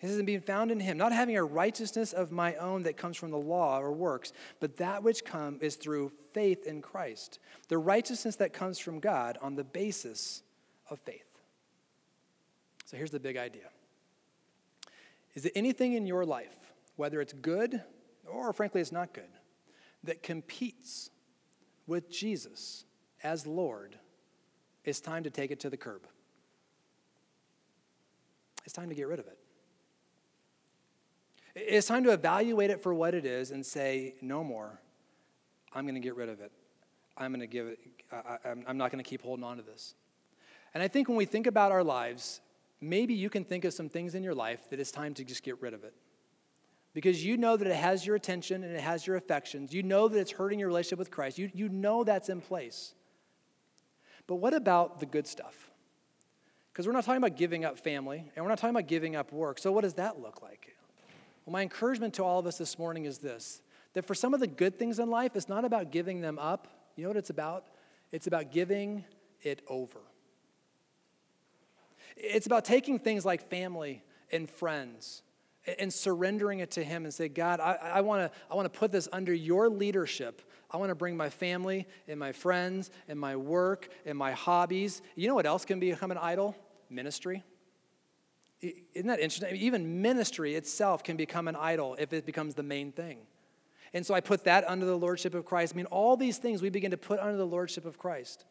He 0.00 0.06
says, 0.06 0.22
being 0.22 0.40
found 0.40 0.70
in 0.70 0.80
him, 0.80 0.96
not 0.96 1.12
having 1.12 1.36
a 1.36 1.44
righteousness 1.44 2.14
of 2.14 2.32
my 2.32 2.54
own 2.54 2.84
that 2.84 2.96
comes 2.96 3.18
from 3.18 3.30
the 3.30 3.38
law 3.38 3.78
or 3.78 3.92
works, 3.92 4.32
but 4.58 4.78
that 4.78 5.02
which 5.02 5.26
come 5.26 5.58
is 5.60 5.76
through 5.76 6.10
faith 6.32 6.66
in 6.66 6.80
Christ. 6.80 7.38
The 7.68 7.76
righteousness 7.76 8.36
that 8.36 8.54
comes 8.54 8.78
from 8.78 8.98
God 8.98 9.36
on 9.42 9.56
the 9.56 9.64
basis 9.64 10.42
of 10.88 10.98
faith. 11.00 11.26
So 12.86 12.96
here's 12.96 13.10
the 13.10 13.20
big 13.20 13.36
idea. 13.36 13.68
Is 15.34 15.42
there 15.42 15.52
anything 15.54 15.92
in 15.92 16.06
your 16.06 16.24
life, 16.24 16.72
whether 16.96 17.20
it's 17.20 17.34
good 17.34 17.82
or 18.26 18.54
frankly 18.54 18.80
it's 18.80 18.92
not 18.92 19.12
good, 19.12 19.28
that 20.04 20.22
competes 20.22 21.10
with 21.86 22.10
Jesus 22.10 22.86
as 23.22 23.46
Lord? 23.46 23.96
It's 24.82 25.00
time 25.00 25.24
to 25.24 25.30
take 25.30 25.50
it 25.50 25.60
to 25.60 25.68
the 25.68 25.76
curb. 25.76 26.06
It's 28.64 28.72
time 28.72 28.88
to 28.88 28.94
get 28.94 29.06
rid 29.06 29.18
of 29.18 29.26
it. 29.26 29.38
It's 31.54 31.86
time 31.86 32.04
to 32.04 32.12
evaluate 32.12 32.70
it 32.70 32.82
for 32.82 32.94
what 32.94 33.14
it 33.14 33.26
is 33.26 33.50
and 33.50 33.64
say, 33.64 34.14
no 34.20 34.44
more. 34.44 34.80
I'm 35.72 35.84
going 35.84 35.94
to 35.94 36.00
get 36.00 36.16
rid 36.16 36.28
of 36.28 36.40
it. 36.40 36.52
I'm 37.16 37.32
going 37.32 37.40
to 37.40 37.46
give 37.46 37.66
it, 37.66 37.78
I, 38.12 38.50
am 38.50 38.78
not 38.78 38.90
going 38.90 39.02
to 39.02 39.08
keep 39.08 39.22
holding 39.22 39.44
on 39.44 39.56
to 39.56 39.62
this. 39.62 39.94
And 40.74 40.82
I 40.82 40.88
think 40.88 41.08
when 41.08 41.16
we 41.16 41.24
think 41.24 41.46
about 41.46 41.72
our 41.72 41.84
lives, 41.84 42.40
maybe 42.80 43.14
you 43.14 43.28
can 43.28 43.44
think 43.44 43.64
of 43.64 43.74
some 43.74 43.88
things 43.88 44.14
in 44.14 44.22
your 44.22 44.34
life 44.34 44.70
that 44.70 44.80
it's 44.80 44.90
time 44.90 45.14
to 45.14 45.24
just 45.24 45.42
get 45.42 45.60
rid 45.60 45.74
of 45.74 45.84
it. 45.84 45.94
Because 46.92 47.24
you 47.24 47.36
know 47.36 47.56
that 47.56 47.68
it 47.68 47.76
has 47.76 48.04
your 48.04 48.16
attention 48.16 48.64
and 48.64 48.74
it 48.74 48.80
has 48.80 49.06
your 49.06 49.16
affections. 49.16 49.72
You 49.72 49.82
know 49.82 50.08
that 50.08 50.18
it's 50.18 50.32
hurting 50.32 50.58
your 50.58 50.68
relationship 50.68 50.98
with 50.98 51.10
Christ. 51.10 51.38
You, 51.38 51.50
you 51.54 51.68
know 51.68 52.04
that's 52.04 52.28
in 52.28 52.40
place. 52.40 52.94
But 54.26 54.36
what 54.36 54.54
about 54.54 54.98
the 54.98 55.06
good 55.06 55.26
stuff? 55.26 55.70
Because 56.72 56.86
we're 56.86 56.92
not 56.92 57.04
talking 57.04 57.22
about 57.22 57.36
giving 57.36 57.64
up 57.64 57.78
family 57.78 58.30
and 58.34 58.44
we're 58.44 58.48
not 58.48 58.58
talking 58.58 58.74
about 58.74 58.88
giving 58.88 59.14
up 59.14 59.32
work. 59.32 59.58
So, 59.58 59.70
what 59.72 59.82
does 59.82 59.94
that 59.94 60.20
look 60.20 60.42
like? 60.42 60.76
Well, 61.50 61.58
my 61.58 61.62
encouragement 61.62 62.14
to 62.14 62.22
all 62.22 62.38
of 62.38 62.46
us 62.46 62.58
this 62.58 62.78
morning 62.78 63.06
is 63.06 63.18
this 63.18 63.60
that 63.94 64.06
for 64.06 64.14
some 64.14 64.34
of 64.34 64.38
the 64.38 64.46
good 64.46 64.78
things 64.78 65.00
in 65.00 65.10
life, 65.10 65.32
it's 65.34 65.48
not 65.48 65.64
about 65.64 65.90
giving 65.90 66.20
them 66.20 66.38
up. 66.38 66.68
You 66.94 67.02
know 67.02 67.10
what 67.10 67.16
it's 67.16 67.30
about? 67.30 67.64
It's 68.12 68.28
about 68.28 68.52
giving 68.52 69.04
it 69.42 69.60
over. 69.66 69.98
It's 72.16 72.46
about 72.46 72.64
taking 72.64 73.00
things 73.00 73.24
like 73.24 73.50
family 73.50 74.04
and 74.30 74.48
friends 74.48 75.24
and 75.80 75.92
surrendering 75.92 76.60
it 76.60 76.70
to 76.72 76.84
Him 76.84 77.02
and 77.02 77.12
say, 77.12 77.28
God, 77.28 77.58
I, 77.58 78.00
want 78.00 78.30
to 78.30 78.38
I 78.48 78.54
wanna 78.54 78.68
put 78.68 78.92
this 78.92 79.08
under 79.12 79.34
your 79.34 79.68
leadership. 79.68 80.42
I 80.70 80.76
want 80.76 80.90
to 80.90 80.94
bring 80.94 81.16
my 81.16 81.30
family 81.30 81.88
and 82.06 82.20
my 82.20 82.30
friends 82.30 82.92
and 83.08 83.18
my 83.18 83.34
work 83.34 83.88
and 84.06 84.16
my 84.16 84.30
hobbies. 84.30 85.02
You 85.16 85.26
know 85.26 85.34
what 85.34 85.46
else 85.46 85.64
can 85.64 85.80
become 85.80 86.12
an 86.12 86.18
idol? 86.18 86.54
Ministry. 86.88 87.42
Isn't 88.62 89.06
that 89.06 89.20
interesting? 89.20 89.56
even 89.56 90.02
ministry 90.02 90.54
itself 90.54 91.02
can 91.02 91.16
become 91.16 91.48
an 91.48 91.56
idol 91.56 91.96
if 91.98 92.12
it 92.12 92.26
becomes 92.26 92.54
the 92.54 92.62
main 92.62 92.92
thing. 92.92 93.18
And 93.92 94.06
so 94.06 94.14
I 94.14 94.20
put 94.20 94.44
that 94.44 94.68
under 94.68 94.86
the 94.86 94.96
lordship 94.96 95.34
of 95.34 95.44
Christ. 95.44 95.74
I 95.74 95.76
mean, 95.76 95.86
all 95.86 96.16
these 96.16 96.38
things 96.38 96.62
we 96.62 96.70
begin 96.70 96.90
to 96.92 96.96
put 96.96 97.18
under 97.18 97.36
the 97.36 97.46
lordship 97.46 97.84
of 97.84 97.98
Christ. 97.98 98.44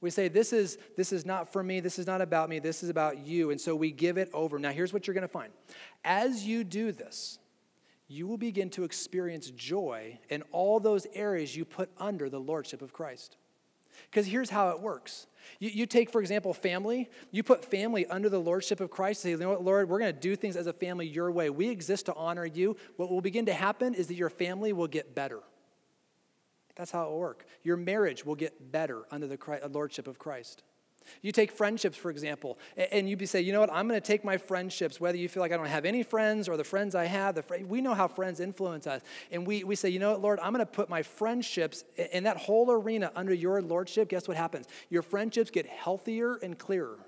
We 0.00 0.10
say, 0.10 0.28
this 0.28 0.52
is, 0.52 0.78
this 0.96 1.12
is 1.12 1.24
not 1.24 1.52
for 1.52 1.62
me, 1.62 1.80
this 1.80 1.98
is 1.98 2.06
not 2.06 2.20
about 2.20 2.48
me, 2.48 2.58
this 2.58 2.82
is 2.82 2.90
about 2.90 3.18
you. 3.18 3.50
And 3.50 3.60
so 3.60 3.74
we 3.76 3.90
give 3.90 4.18
it 4.18 4.30
over. 4.34 4.58
Now, 4.58 4.70
here's 4.70 4.92
what 4.92 5.06
you're 5.06 5.14
going 5.14 5.22
to 5.22 5.28
find. 5.28 5.52
As 6.04 6.46
you 6.46 6.64
do 6.64 6.92
this, 6.92 7.38
you 8.08 8.26
will 8.26 8.36
begin 8.36 8.68
to 8.70 8.84
experience 8.84 9.50
joy 9.50 10.18
in 10.28 10.42
all 10.52 10.78
those 10.78 11.06
areas 11.14 11.56
you 11.56 11.64
put 11.64 11.88
under 11.98 12.28
the 12.28 12.40
lordship 12.40 12.82
of 12.82 12.92
Christ. 12.92 13.36
Because 14.10 14.26
here's 14.26 14.50
how 14.50 14.70
it 14.70 14.80
works 14.80 15.26
you, 15.58 15.70
you 15.70 15.86
take, 15.86 16.10
for 16.10 16.20
example, 16.20 16.54
family. 16.54 17.10
You 17.30 17.42
put 17.42 17.64
family 17.64 18.06
under 18.06 18.28
the 18.28 18.40
lordship 18.40 18.80
of 18.80 18.90
Christ. 18.90 19.22
Say, 19.22 19.30
you 19.30 19.36
know 19.36 19.50
what, 19.50 19.64
Lord, 19.64 19.88
we're 19.88 19.98
going 19.98 20.14
to 20.14 20.20
do 20.20 20.36
things 20.36 20.56
as 20.56 20.66
a 20.66 20.72
family 20.72 21.06
your 21.06 21.30
way. 21.30 21.50
We 21.50 21.68
exist 21.68 22.06
to 22.06 22.14
honor 22.14 22.46
you. 22.46 22.76
What 22.96 23.10
will 23.10 23.20
begin 23.20 23.46
to 23.46 23.54
happen 23.54 23.94
is 23.94 24.06
that 24.08 24.14
your 24.14 24.30
family 24.30 24.72
will 24.72 24.88
get 24.88 25.14
better. 25.14 25.40
That's 26.76 26.90
how 26.90 27.04
it 27.04 27.10
will 27.10 27.18
work. 27.18 27.46
Your 27.62 27.76
marriage 27.76 28.26
will 28.26 28.34
get 28.34 28.72
better 28.72 29.04
under 29.10 29.26
the 29.26 29.38
lordship 29.70 30.08
of 30.08 30.18
Christ. 30.18 30.62
You 31.22 31.32
take 31.32 31.52
friendships, 31.52 31.96
for 31.96 32.10
example, 32.10 32.58
and 32.76 33.08
you'd 33.08 33.18
be 33.18 33.26
say, 33.26 33.40
you 33.40 33.52
know 33.52 33.60
what, 33.60 33.72
I'm 33.72 33.88
going 33.88 34.00
to 34.00 34.06
take 34.06 34.24
my 34.24 34.36
friendships, 34.36 35.00
whether 35.00 35.16
you 35.16 35.28
feel 35.28 35.40
like 35.40 35.52
I 35.52 35.56
don't 35.56 35.66
have 35.66 35.84
any 35.84 36.02
friends 36.02 36.48
or 36.48 36.56
the 36.56 36.64
friends 36.64 36.94
I 36.94 37.06
have, 37.06 37.34
the 37.34 37.42
fr- 37.42 37.64
we 37.66 37.80
know 37.80 37.94
how 37.94 38.08
friends 38.08 38.40
influence 38.40 38.86
us. 38.86 39.02
And 39.30 39.46
we, 39.46 39.64
we 39.64 39.76
say, 39.76 39.88
you 39.88 39.98
know 39.98 40.12
what, 40.12 40.22
Lord, 40.22 40.38
I'm 40.40 40.52
going 40.52 40.64
to 40.64 40.70
put 40.70 40.88
my 40.88 41.02
friendships 41.02 41.84
in 42.12 42.24
that 42.24 42.36
whole 42.36 42.70
arena 42.70 43.10
under 43.16 43.34
your 43.34 43.60
lordship. 43.62 44.08
Guess 44.08 44.28
what 44.28 44.36
happens? 44.36 44.66
Your 44.90 45.02
friendships 45.02 45.50
get 45.50 45.66
healthier 45.66 46.36
and 46.36 46.58
clearer. 46.58 46.98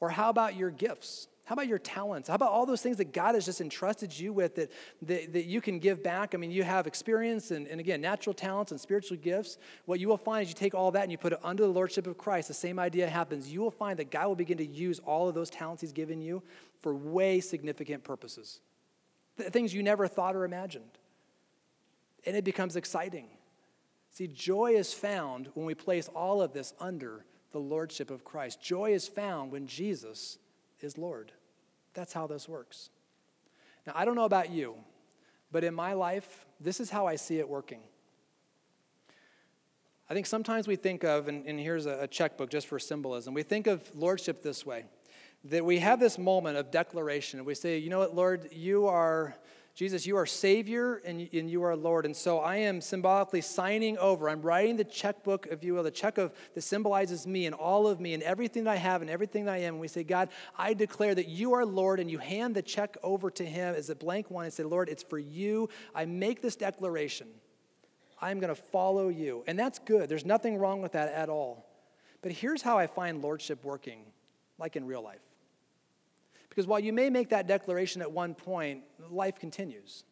Or 0.00 0.10
how 0.10 0.30
about 0.30 0.56
your 0.56 0.70
gifts? 0.70 1.28
How 1.48 1.54
about 1.54 1.66
your 1.66 1.78
talents? 1.78 2.28
How 2.28 2.34
about 2.34 2.52
all 2.52 2.66
those 2.66 2.82
things 2.82 2.98
that 2.98 3.14
God 3.14 3.34
has 3.34 3.46
just 3.46 3.62
entrusted 3.62 4.16
you 4.16 4.34
with 4.34 4.56
that, 4.56 4.70
that, 5.00 5.32
that 5.32 5.46
you 5.46 5.62
can 5.62 5.78
give 5.78 6.02
back? 6.02 6.34
I 6.34 6.36
mean, 6.36 6.50
you 6.50 6.62
have 6.62 6.86
experience 6.86 7.52
and, 7.52 7.66
and 7.68 7.80
again, 7.80 8.02
natural 8.02 8.34
talents 8.34 8.70
and 8.70 8.78
spiritual 8.78 9.16
gifts. 9.16 9.56
What 9.86 9.98
you 9.98 10.08
will 10.08 10.18
find 10.18 10.42
is 10.42 10.50
you 10.50 10.54
take 10.54 10.74
all 10.74 10.90
that 10.90 11.04
and 11.04 11.10
you 11.10 11.16
put 11.16 11.32
it 11.32 11.38
under 11.42 11.62
the 11.62 11.70
lordship 11.70 12.06
of 12.06 12.18
Christ. 12.18 12.48
The 12.48 12.54
same 12.54 12.78
idea 12.78 13.08
happens. 13.08 13.50
You 13.50 13.62
will 13.62 13.70
find 13.70 13.98
that 13.98 14.10
God 14.10 14.28
will 14.28 14.34
begin 14.34 14.58
to 14.58 14.66
use 14.66 14.98
all 14.98 15.26
of 15.26 15.34
those 15.34 15.48
talents 15.48 15.80
He's 15.80 15.90
given 15.90 16.20
you 16.20 16.42
for 16.82 16.94
way 16.94 17.40
significant 17.40 18.04
purposes, 18.04 18.60
things 19.38 19.72
you 19.72 19.82
never 19.82 20.06
thought 20.06 20.36
or 20.36 20.44
imagined. 20.44 20.98
And 22.26 22.36
it 22.36 22.44
becomes 22.44 22.76
exciting. 22.76 23.28
See, 24.10 24.26
joy 24.26 24.72
is 24.72 24.92
found 24.92 25.48
when 25.54 25.64
we 25.64 25.74
place 25.74 26.08
all 26.08 26.42
of 26.42 26.52
this 26.52 26.74
under 26.78 27.24
the 27.52 27.58
lordship 27.58 28.10
of 28.10 28.22
Christ. 28.22 28.60
Joy 28.60 28.92
is 28.92 29.08
found 29.08 29.50
when 29.50 29.66
Jesus 29.66 30.36
is 30.82 30.98
Lord. 30.98 31.32
That's 31.94 32.12
how 32.12 32.26
this 32.26 32.48
works. 32.48 32.90
Now, 33.86 33.92
I 33.94 34.04
don't 34.04 34.14
know 34.14 34.24
about 34.24 34.50
you, 34.50 34.74
but 35.50 35.64
in 35.64 35.74
my 35.74 35.94
life, 35.94 36.46
this 36.60 36.80
is 36.80 36.90
how 36.90 37.06
I 37.06 37.16
see 37.16 37.38
it 37.38 37.48
working. 37.48 37.80
I 40.10 40.14
think 40.14 40.26
sometimes 40.26 40.66
we 40.66 40.76
think 40.76 41.04
of, 41.04 41.28
and, 41.28 41.46
and 41.46 41.60
here's 41.60 41.86
a, 41.86 42.00
a 42.00 42.06
checkbook 42.06 42.50
just 42.50 42.66
for 42.66 42.78
symbolism, 42.78 43.34
we 43.34 43.42
think 43.42 43.66
of 43.66 43.82
lordship 43.94 44.42
this 44.42 44.64
way 44.64 44.84
that 45.44 45.64
we 45.64 45.78
have 45.78 46.00
this 46.00 46.18
moment 46.18 46.56
of 46.56 46.70
declaration. 46.70 47.38
And 47.38 47.46
we 47.46 47.54
say, 47.54 47.78
you 47.78 47.90
know 47.90 48.00
what, 48.00 48.14
Lord, 48.14 48.48
you 48.52 48.86
are 48.86 49.36
Jesus, 49.78 50.08
you 50.08 50.16
are 50.16 50.26
Savior 50.26 50.96
and, 51.04 51.28
and 51.32 51.48
you 51.48 51.62
are 51.62 51.76
Lord. 51.76 52.04
And 52.04 52.16
so 52.16 52.40
I 52.40 52.56
am 52.56 52.80
symbolically 52.80 53.40
signing 53.40 53.96
over. 53.98 54.28
I'm 54.28 54.42
writing 54.42 54.76
the 54.76 54.82
checkbook, 54.82 55.46
if 55.52 55.62
you 55.62 55.74
will, 55.74 55.84
the 55.84 55.90
check 55.92 56.18
of 56.18 56.32
that 56.54 56.62
symbolizes 56.62 57.28
me 57.28 57.46
and 57.46 57.54
all 57.54 57.86
of 57.86 58.00
me 58.00 58.12
and 58.12 58.20
everything 58.24 58.64
that 58.64 58.72
I 58.72 58.76
have 58.76 59.02
and 59.02 59.08
everything 59.08 59.44
that 59.44 59.54
I 59.54 59.58
am. 59.58 59.74
And 59.74 59.80
we 59.80 59.86
say, 59.86 60.02
God, 60.02 60.30
I 60.58 60.74
declare 60.74 61.14
that 61.14 61.28
you 61.28 61.52
are 61.54 61.64
Lord, 61.64 62.00
and 62.00 62.10
you 62.10 62.18
hand 62.18 62.56
the 62.56 62.62
check 62.62 62.96
over 63.04 63.30
to 63.30 63.44
Him 63.46 63.76
as 63.76 63.88
a 63.88 63.94
blank 63.94 64.32
one 64.32 64.46
and 64.46 64.52
say, 64.52 64.64
Lord, 64.64 64.88
it's 64.88 65.04
for 65.04 65.20
you. 65.20 65.68
I 65.94 66.06
make 66.06 66.42
this 66.42 66.56
declaration. 66.56 67.28
I'm 68.20 68.40
going 68.40 68.52
to 68.52 68.60
follow 68.60 69.10
you. 69.10 69.44
And 69.46 69.56
that's 69.56 69.78
good. 69.78 70.08
There's 70.08 70.26
nothing 70.26 70.58
wrong 70.58 70.82
with 70.82 70.90
that 70.90 71.14
at 71.14 71.28
all. 71.28 71.70
But 72.20 72.32
here's 72.32 72.62
how 72.62 72.78
I 72.78 72.88
find 72.88 73.22
lordship 73.22 73.62
working, 73.62 74.00
like 74.58 74.74
in 74.74 74.86
real 74.86 75.04
life. 75.04 75.27
Because 76.58 76.66
while 76.66 76.80
you 76.80 76.92
may 76.92 77.08
make 77.08 77.28
that 77.28 77.46
declaration 77.46 78.02
at 78.02 78.10
one 78.10 78.34
point, 78.34 78.82
life 79.10 79.38
continues. 79.38 80.02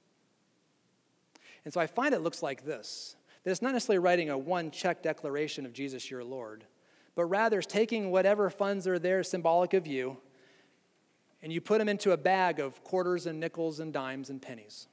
And 1.64 1.74
so 1.74 1.80
I 1.80 1.88
find 1.88 2.14
it 2.14 2.20
looks 2.20 2.40
like 2.40 2.64
this 2.64 3.16
that 3.42 3.50
it's 3.50 3.62
not 3.62 3.72
necessarily 3.72 3.98
writing 3.98 4.30
a 4.30 4.38
one 4.38 4.70
check 4.70 5.02
declaration 5.02 5.66
of 5.66 5.72
Jesus 5.72 6.08
your 6.08 6.22
Lord, 6.22 6.64
but 7.16 7.24
rather 7.24 7.58
it's 7.58 7.66
taking 7.66 8.12
whatever 8.12 8.48
funds 8.48 8.86
are 8.86 8.96
there 8.96 9.24
symbolic 9.24 9.74
of 9.74 9.88
you 9.88 10.18
and 11.42 11.52
you 11.52 11.60
put 11.60 11.78
them 11.78 11.88
into 11.88 12.12
a 12.12 12.16
bag 12.16 12.60
of 12.60 12.84
quarters 12.84 13.26
and 13.26 13.40
nickels 13.40 13.80
and 13.80 13.92
dimes 13.92 14.30
and 14.30 14.40
pennies. 14.40 14.86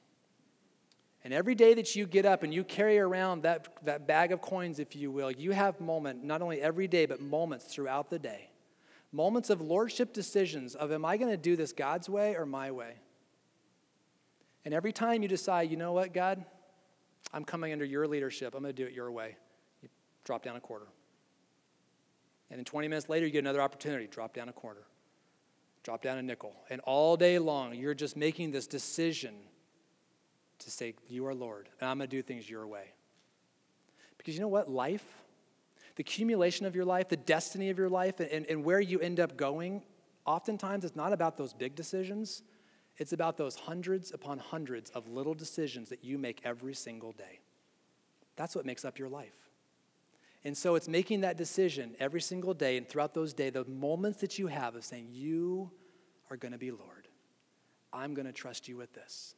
And 1.22 1.32
every 1.32 1.54
day 1.54 1.72
that 1.74 1.94
you 1.94 2.04
get 2.04 2.26
up 2.26 2.42
and 2.42 2.52
you 2.52 2.64
carry 2.64 2.98
around 2.98 3.44
that, 3.44 3.68
that 3.84 4.08
bag 4.08 4.32
of 4.32 4.40
coins, 4.40 4.80
if 4.80 4.96
you 4.96 5.12
will, 5.12 5.30
you 5.30 5.52
have 5.52 5.80
moment, 5.80 6.24
not 6.24 6.42
only 6.42 6.60
every 6.60 6.88
day, 6.88 7.06
but 7.06 7.20
moments 7.20 7.66
throughout 7.66 8.10
the 8.10 8.18
day 8.18 8.50
moments 9.14 9.48
of 9.48 9.60
lordship 9.60 10.12
decisions 10.12 10.74
of 10.74 10.90
am 10.90 11.04
I 11.04 11.16
going 11.16 11.30
to 11.30 11.36
do 11.36 11.54
this 11.54 11.72
God's 11.72 12.08
way 12.08 12.34
or 12.34 12.44
my 12.44 12.72
way? 12.72 12.94
And 14.64 14.74
every 14.74 14.92
time 14.92 15.22
you 15.22 15.28
decide, 15.28 15.70
you 15.70 15.76
know 15.76 15.92
what, 15.92 16.12
God, 16.12 16.44
I'm 17.32 17.44
coming 17.44 17.72
under 17.72 17.84
your 17.84 18.08
leadership, 18.08 18.54
I'm 18.54 18.62
going 18.62 18.74
to 18.74 18.82
do 18.82 18.86
it 18.88 18.92
your 18.92 19.10
way, 19.12 19.36
you 19.82 19.88
drop 20.24 20.42
down 20.42 20.56
a 20.56 20.60
quarter. 20.60 20.86
And 22.50 22.58
then 22.58 22.64
20 22.64 22.88
minutes 22.88 23.08
later, 23.08 23.24
you 23.24 23.32
get 23.32 23.38
another 23.38 23.62
opportunity, 23.62 24.06
drop 24.06 24.34
down 24.34 24.48
a 24.48 24.52
quarter, 24.52 24.82
drop 25.82 26.02
down 26.02 26.18
a 26.18 26.22
nickel. 26.22 26.54
And 26.68 26.80
all 26.82 27.16
day 27.16 27.38
long, 27.38 27.74
you're 27.74 27.94
just 27.94 28.16
making 28.16 28.50
this 28.50 28.66
decision 28.66 29.34
to 30.58 30.70
say, 30.70 30.94
You 31.08 31.26
are 31.26 31.34
Lord, 31.34 31.68
and 31.80 31.88
I'm 31.88 31.98
going 31.98 32.08
to 32.08 32.16
do 32.16 32.22
things 32.22 32.48
your 32.48 32.66
way. 32.66 32.92
Because 34.18 34.34
you 34.34 34.40
know 34.40 34.48
what? 34.48 34.70
Life, 34.70 35.04
the 35.96 36.02
accumulation 36.02 36.66
of 36.66 36.74
your 36.74 36.84
life, 36.84 37.08
the 37.08 37.16
destiny 37.16 37.70
of 37.70 37.78
your 37.78 37.88
life, 37.88 38.20
and, 38.20 38.46
and 38.46 38.64
where 38.64 38.80
you 38.80 38.98
end 39.00 39.20
up 39.20 39.36
going, 39.36 39.82
oftentimes 40.26 40.84
it's 40.84 40.96
not 40.96 41.12
about 41.12 41.36
those 41.36 41.52
big 41.52 41.74
decisions. 41.74 42.42
It's 42.96 43.12
about 43.12 43.36
those 43.36 43.56
hundreds 43.56 44.12
upon 44.12 44.38
hundreds 44.38 44.90
of 44.90 45.08
little 45.08 45.34
decisions 45.34 45.88
that 45.88 46.04
you 46.04 46.18
make 46.18 46.40
every 46.44 46.74
single 46.74 47.12
day. 47.12 47.40
That's 48.36 48.54
what 48.54 48.66
makes 48.66 48.84
up 48.84 48.98
your 48.98 49.08
life. 49.08 49.34
And 50.44 50.56
so 50.56 50.74
it's 50.74 50.88
making 50.88 51.22
that 51.22 51.38
decision 51.38 51.96
every 51.98 52.20
single 52.20 52.52
day 52.52 52.76
and 52.76 52.88
throughout 52.88 53.14
those 53.14 53.32
days, 53.32 53.52
the 53.52 53.64
moments 53.64 54.20
that 54.20 54.38
you 54.38 54.46
have 54.48 54.74
of 54.74 54.84
saying, 54.84 55.08
You 55.10 55.70
are 56.30 56.36
going 56.36 56.52
to 56.52 56.58
be 56.58 56.70
Lord. 56.70 57.08
I'm 57.92 58.12
going 58.14 58.26
to 58.26 58.32
trust 58.32 58.68
you 58.68 58.76
with 58.76 58.92
this. 58.92 59.36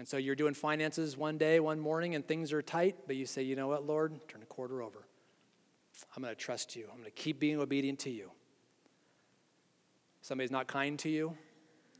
And 0.00 0.08
so 0.08 0.16
you're 0.16 0.34
doing 0.34 0.54
finances 0.54 1.14
one 1.14 1.36
day, 1.36 1.60
one 1.60 1.78
morning, 1.78 2.14
and 2.14 2.26
things 2.26 2.54
are 2.54 2.62
tight, 2.62 2.96
but 3.06 3.16
you 3.16 3.26
say, 3.26 3.42
You 3.42 3.54
know 3.54 3.68
what, 3.68 3.86
Lord? 3.86 4.18
Turn 4.28 4.40
a 4.40 4.46
quarter 4.46 4.80
over. 4.80 5.06
I'm 6.16 6.22
going 6.22 6.34
to 6.34 6.40
trust 6.40 6.74
you. 6.74 6.86
I'm 6.90 6.96
going 6.96 7.04
to 7.04 7.10
keep 7.10 7.38
being 7.38 7.60
obedient 7.60 7.98
to 8.00 8.10
you. 8.10 8.30
Somebody's 10.22 10.50
not 10.50 10.68
kind 10.68 10.98
to 11.00 11.10
you, 11.10 11.36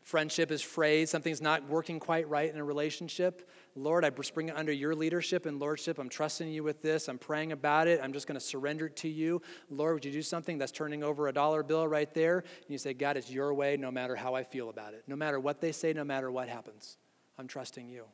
friendship 0.03 0.51
is 0.51 0.63
frayed, 0.63 1.11
something's 1.11 1.43
not 1.43 1.69
working 1.69 2.01
quite 2.01 2.27
right 2.27 2.51
in 2.51 2.57
a 2.57 2.65
relationship, 2.65 3.51
Lord, 3.77 4.03
I 4.03 4.11
bring 4.11 4.49
it 4.49 4.57
under 4.57 4.73
your 4.73 4.95
leadership 4.95 5.45
and 5.45 5.61
lordship. 5.61 5.99
I'm 5.99 6.09
trusting 6.09 6.49
you 6.49 6.65
with 6.65 6.83
this. 6.83 7.09
I'm 7.09 7.19
praying 7.19 7.53
about 7.53 7.87
it. 7.87 8.01
I'm 8.03 8.13
just 8.13 8.27
going 8.27 8.39
to 8.39 8.45
surrender 8.45 8.87
it 8.87 8.97
to 8.97 9.09
you. 9.09 9.43
Lord, 9.69 9.95
would 9.95 10.05
you 10.05 10.11
do 10.11 10.23
something 10.23 10.59
that's 10.59 10.73
turning 10.73 11.05
over 11.05 11.29
a 11.29 11.33
dollar 11.33 11.63
bill 11.63 11.87
right 11.87 12.13
there? 12.13 12.39
And 12.39 12.69
you 12.69 12.79
say, 12.79 12.95
God, 12.95 13.17
it's 13.17 13.31
your 13.31 13.55
way 13.55 13.77
no 13.77 13.91
matter 13.91 14.17
how 14.17 14.35
I 14.35 14.43
feel 14.43 14.71
about 14.71 14.95
it. 14.95 15.05
No 15.07 15.17
matter 15.17 15.39
what 15.39 15.61
they 15.61 15.71
say, 15.71 15.93
no 15.93 16.05
matter 16.05 16.31
what 16.31 16.49
happens. 16.49 16.97
I'm 17.41 17.49
trusting 17.49 17.89
you. 17.89 18.05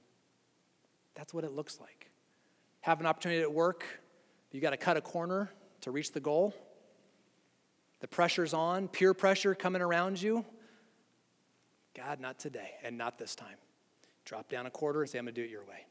That's 1.17 1.35
what 1.35 1.43
it 1.43 1.51
looks 1.51 1.81
like. 1.81 2.11
Have 2.83 3.01
an 3.01 3.07
opportunity 3.07 3.43
at 3.43 3.53
work, 3.53 3.85
you 4.53 4.61
got 4.61 4.71
to 4.71 4.77
cut 4.77 4.97
a 4.97 5.01
corner 5.01 5.51
to 5.81 5.91
reach 5.91 6.13
the 6.13 6.21
goal. 6.21 6.55
The 7.99 8.07
pressure's 8.07 8.55
on, 8.55 8.87
peer 8.87 9.15
pressure 9.15 9.53
coming 9.57 9.83
around 9.83 10.23
you. 10.23 10.45
God, 11.97 12.21
not 12.21 12.39
today 12.39 12.71
and 12.85 12.97
not 12.97 13.19
this 13.19 13.35
time. 13.35 13.57
Drop 14.25 14.49
down 14.49 14.67
a 14.67 14.71
quarter 14.71 15.01
and 15.01 15.11
say, 15.11 15.19
I'm 15.19 15.25
going 15.25 15.35
to 15.35 15.41
do 15.41 15.45
it 15.45 15.51
your 15.51 15.65
way. 15.65 15.87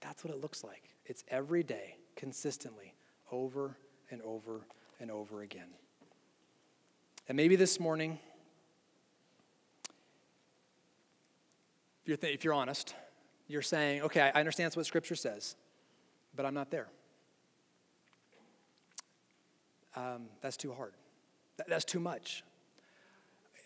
That's 0.00 0.22
what 0.22 0.34
it 0.34 0.42
looks 0.42 0.62
like. 0.62 0.90
It's 1.06 1.24
every 1.28 1.62
day, 1.62 1.96
consistently, 2.16 2.92
over 3.32 3.78
and 4.10 4.20
over 4.20 4.66
and 5.00 5.10
over 5.10 5.40
again. 5.40 5.68
And 7.28 7.36
maybe 7.36 7.56
this 7.56 7.80
morning, 7.80 8.18
if 12.06 12.10
you're, 12.10 12.16
th- 12.18 12.34
if 12.34 12.44
you're 12.44 12.54
honest, 12.54 12.94
you're 13.48 13.62
saying, 13.62 14.02
okay, 14.02 14.30
I 14.32 14.38
understand 14.38 14.72
what 14.76 14.86
Scripture 14.86 15.16
says, 15.16 15.56
but 16.36 16.46
I'm 16.46 16.54
not 16.54 16.70
there. 16.70 16.86
Um, 19.96 20.26
that's 20.40 20.56
too 20.56 20.72
hard. 20.72 20.92
That's 21.66 21.84
too 21.84 21.98
much. 21.98 22.44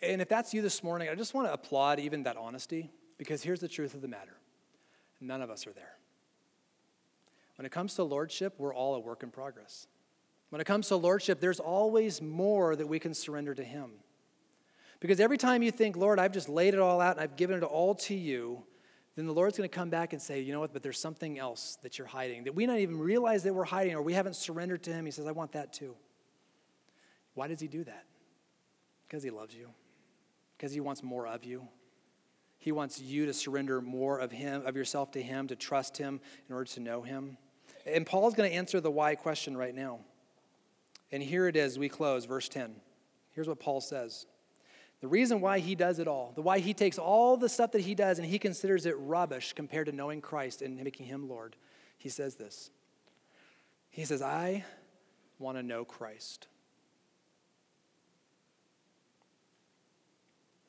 And 0.01 0.23
if 0.23 0.27
that's 0.27 0.55
you 0.55 0.63
this 0.63 0.83
morning, 0.83 1.07
I 1.07 1.13
just 1.13 1.35
want 1.35 1.49
to 1.49 1.53
applaud 1.53 1.99
even 1.99 2.23
that 2.23 2.35
honesty 2.35 2.89
because 3.19 3.43
here's 3.43 3.59
the 3.59 3.67
truth 3.67 3.93
of 3.93 4.01
the 4.01 4.07
matter 4.07 4.33
none 5.19 5.43
of 5.43 5.51
us 5.51 5.67
are 5.67 5.73
there. 5.73 5.97
When 7.57 7.67
it 7.67 7.71
comes 7.71 7.93
to 7.93 8.03
lordship, 8.03 8.55
we're 8.57 8.73
all 8.73 8.95
a 8.95 8.99
work 8.99 9.21
in 9.21 9.29
progress. 9.29 9.85
When 10.49 10.59
it 10.59 10.65
comes 10.65 10.87
to 10.87 10.95
lordship, 10.95 11.39
there's 11.39 11.59
always 11.59 12.23
more 12.23 12.75
that 12.75 12.87
we 12.87 12.97
can 12.97 13.13
surrender 13.13 13.53
to 13.53 13.63
Him. 13.63 13.91
Because 15.01 15.19
every 15.19 15.37
time 15.37 15.63
you 15.63 15.71
think, 15.71 15.97
Lord, 15.97 16.17
I've 16.17 16.31
just 16.31 16.47
laid 16.47 16.73
it 16.73 16.79
all 16.79 17.01
out 17.01 17.17
and 17.17 17.21
I've 17.21 17.35
given 17.35 17.57
it 17.57 17.63
all 17.63 17.95
to 17.95 18.15
you, 18.15 18.63
then 19.17 19.25
the 19.25 19.33
Lord's 19.33 19.57
going 19.57 19.69
to 19.69 19.75
come 19.75 19.89
back 19.89 20.13
and 20.13 20.21
say, 20.21 20.39
you 20.39 20.53
know 20.53 20.61
what, 20.61 20.71
but 20.71 20.83
there's 20.83 20.99
something 20.99 21.37
else 21.37 21.77
that 21.81 21.97
you're 21.97 22.07
hiding 22.07 22.45
that 22.45 22.55
we 22.55 22.65
don't 22.65 22.77
even 22.77 22.97
realize 22.97 23.43
that 23.43 23.53
we're 23.53 23.65
hiding 23.65 23.95
or 23.95 24.01
we 24.01 24.13
haven't 24.13 24.37
surrendered 24.37 24.83
to 24.83 24.93
Him. 24.93 25.03
He 25.03 25.11
says, 25.11 25.27
I 25.27 25.33
want 25.33 25.51
that 25.51 25.73
too. 25.73 25.97
Why 27.33 27.49
does 27.49 27.59
He 27.59 27.67
do 27.67 27.83
that? 27.83 28.05
Because 29.05 29.21
He 29.21 29.29
loves 29.29 29.53
you 29.53 29.67
because 30.61 30.73
he 30.73 30.79
wants 30.79 31.01
more 31.01 31.25
of 31.25 31.43
you. 31.43 31.67
He 32.59 32.71
wants 32.71 33.01
you 33.01 33.25
to 33.25 33.33
surrender 33.33 33.81
more 33.81 34.19
of 34.19 34.31
him, 34.31 34.63
of 34.67 34.75
yourself 34.75 35.09
to 35.13 35.21
him, 35.21 35.47
to 35.47 35.55
trust 35.55 35.97
him 35.97 36.21
in 36.47 36.53
order 36.53 36.69
to 36.73 36.79
know 36.79 37.01
him. 37.01 37.35
And 37.87 38.05
Paul's 38.05 38.35
going 38.35 38.47
to 38.47 38.55
answer 38.55 38.79
the 38.79 38.91
why 38.91 39.15
question 39.15 39.57
right 39.57 39.73
now. 39.73 40.01
And 41.11 41.23
here 41.23 41.47
it 41.47 41.55
is, 41.55 41.79
we 41.79 41.89
close, 41.89 42.25
verse 42.25 42.47
10. 42.47 42.75
Here's 43.31 43.47
what 43.47 43.59
Paul 43.59 43.81
says. 43.81 44.27
The 45.01 45.07
reason 45.07 45.41
why 45.41 45.59
he 45.59 45.73
does 45.73 45.97
it 45.97 46.07
all, 46.07 46.31
the 46.35 46.43
why 46.43 46.59
he 46.59 46.75
takes 46.75 46.99
all 46.99 47.35
the 47.35 47.49
stuff 47.49 47.71
that 47.71 47.81
he 47.81 47.95
does 47.95 48.19
and 48.19 48.27
he 48.27 48.37
considers 48.37 48.85
it 48.85 48.95
rubbish 48.99 49.53
compared 49.53 49.87
to 49.87 49.91
knowing 49.91 50.21
Christ 50.21 50.61
and 50.61 50.77
making 50.77 51.07
him 51.07 51.27
Lord, 51.27 51.55
he 51.97 52.07
says 52.07 52.35
this. 52.35 52.69
He 53.89 54.05
says, 54.05 54.21
I 54.21 54.63
want 55.39 55.57
to 55.57 55.63
know 55.63 55.83
Christ. 55.83 56.47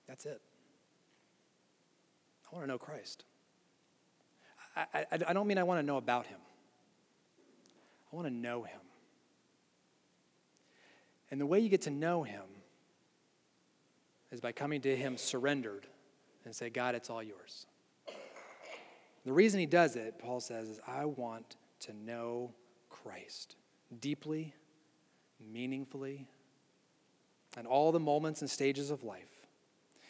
That's 0.08 0.24
it. 0.24 0.40
I 2.50 2.54
want 2.54 2.64
to 2.66 2.68
know 2.68 2.78
Christ. 2.78 3.24
I, 4.74 4.86
I, 4.94 5.06
I 5.28 5.32
don't 5.34 5.46
mean 5.46 5.58
I 5.58 5.62
want 5.62 5.78
to 5.78 5.86
know 5.86 5.98
about 5.98 6.26
him, 6.26 6.40
I 8.10 8.16
want 8.16 8.26
to 8.26 8.34
know 8.34 8.62
him. 8.62 8.80
And 11.30 11.40
the 11.40 11.46
way 11.46 11.60
you 11.60 11.68
get 11.68 11.82
to 11.82 11.90
know 11.90 12.22
him 12.22 12.42
is 14.32 14.40
by 14.40 14.50
coming 14.50 14.80
to 14.80 14.96
him 14.96 15.16
surrendered 15.16 15.86
and 16.44 16.56
say, 16.56 16.70
God, 16.70 16.94
it's 16.94 17.10
all 17.10 17.22
yours. 17.22 17.66
The 19.24 19.32
reason 19.32 19.60
he 19.60 19.66
does 19.66 19.94
it, 19.94 20.18
Paul 20.18 20.40
says, 20.40 20.68
is 20.68 20.80
I 20.86 21.04
want 21.04 21.56
to 21.80 21.92
know 21.92 22.52
Christ 22.88 23.54
deeply, 24.00 24.54
meaningfully, 25.52 26.26
and 27.56 27.66
all 27.66 27.92
the 27.92 28.00
moments 28.00 28.40
and 28.40 28.50
stages 28.50 28.90
of 28.90 29.04
life. 29.04 29.28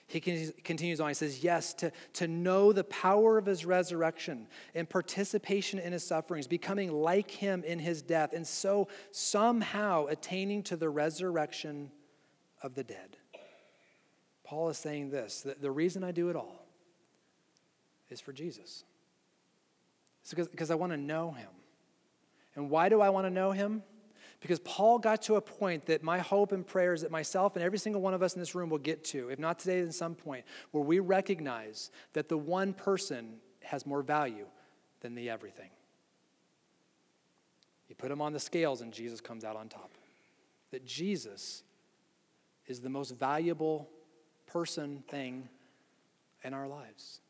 He 0.07 0.21
continues 0.21 1.01
on. 1.01 1.09
He 1.09 1.15
says, 1.15 1.43
Yes, 1.43 1.73
to, 1.75 1.91
to 2.15 2.29
know 2.29 2.73
the 2.73 2.85
power 2.85 3.39
of 3.39 3.47
his 3.47 3.65
resurrection 3.65 4.47
and 4.75 4.89
participation 4.89 5.79
in 5.79 5.93
his 5.93 6.07
sufferings, 6.07 6.47
becoming 6.47 6.93
like 6.93 7.31
him 7.31 7.65
in 7.65 7.79
his 7.79 8.03
death, 8.03 8.35
and 8.35 8.47
so 8.47 8.89
somehow 9.11 10.07
attaining 10.07 10.63
to 10.65 10.77
the 10.77 10.91
resurrection 10.91 11.91
of 12.63 12.75
the 12.75 12.85
dead. 12.85 13.17
Paul 14.53 14.69
is 14.69 14.77
saying 14.77 15.09
this 15.09 15.41
that 15.43 15.62
the 15.62 15.71
reason 15.71 16.05
I 16.05 16.12
do 16.12 16.29
it 16.29 16.37
all 16.37 16.67
is 18.11 18.21
for 18.21 18.35
Jesus. 18.35 18.85
It's 20.21 20.35
because, 20.35 20.71
I 20.71 20.75
want 20.75 20.93
to 20.93 20.99
know 20.99 21.31
him. 21.31 21.49
And 22.55 22.69
why 22.69 22.91
do 22.91 23.01
I 23.01 23.09
want 23.09 23.25
to 23.25 23.31
know 23.31 23.53
him? 23.53 23.83
Because 24.41 24.59
Paul 24.61 24.99
got 24.99 25.23
to 25.23 25.37
a 25.37 25.41
point 25.41 25.87
that 25.87 26.03
my 26.03 26.19
hope 26.19 26.53
and 26.53 26.67
prayer 26.67 26.93
is 26.93 27.01
that 27.01 27.11
myself 27.11 27.57
and 27.57 27.65
every 27.65 27.79
single 27.79 28.03
one 28.03 28.12
of 28.12 28.23
us 28.23 28.35
in 28.35 28.41
this 28.41 28.55
room 28.55 28.69
will 28.69 28.77
get 28.77 29.05
to, 29.05 29.31
if 29.31 29.38
not 29.38 29.59
today, 29.59 29.81
then 29.81 29.91
some 29.91 30.15
point, 30.15 30.45
where 30.71 30.85
we 30.85 30.99
recognize 30.99 31.91
that 32.12 32.29
the 32.29 32.37
one 32.37 32.75
person 32.75 33.37
has 33.62 33.87
more 33.87 34.03
value 34.03 34.45
than 35.01 35.15
the 35.15 35.31
everything. 35.31 35.71
You 37.88 37.95
put 37.95 38.11
him 38.11 38.21
on 38.21 38.35
the 38.35 38.41
scales 38.41 38.83
and 38.83 38.93
Jesus 38.93 39.23
comes 39.23 39.45
out 39.45 39.57
on 39.57 39.71
top. 39.71 39.93
That 40.73 40.85
Jesus 40.85 41.62
is 42.67 42.83
the 42.83 42.91
most 42.91 43.12
valuable 43.12 43.88
person, 44.53 45.03
thing 45.09 45.49
in 46.45 46.53
our 46.53 46.69
lives. 46.69 47.21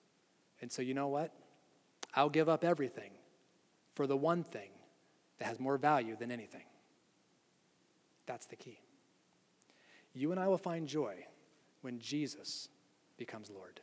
And 0.61 0.71
so, 0.71 0.83
you 0.83 0.95
know 0.95 1.09
what? 1.09 1.33
I'll 2.15 2.31
give 2.31 2.49
up 2.49 2.65
everything 2.65 3.11
for 3.95 4.07
the 4.07 4.17
one 4.17 4.45
thing 4.45 4.71
that 5.39 5.47
has 5.47 5.61
more 5.61 5.79
value 5.79 6.17
than 6.19 6.31
anything. 6.31 6.65
That's 8.27 8.47
the 8.47 8.57
key. 8.57 8.79
You 10.15 10.31
and 10.31 10.41
I 10.41 10.49
will 10.49 10.59
find 10.59 10.87
joy 10.87 11.15
when 11.81 11.99
Jesus 11.99 12.69
becomes 13.17 13.51
Lord. 13.51 13.81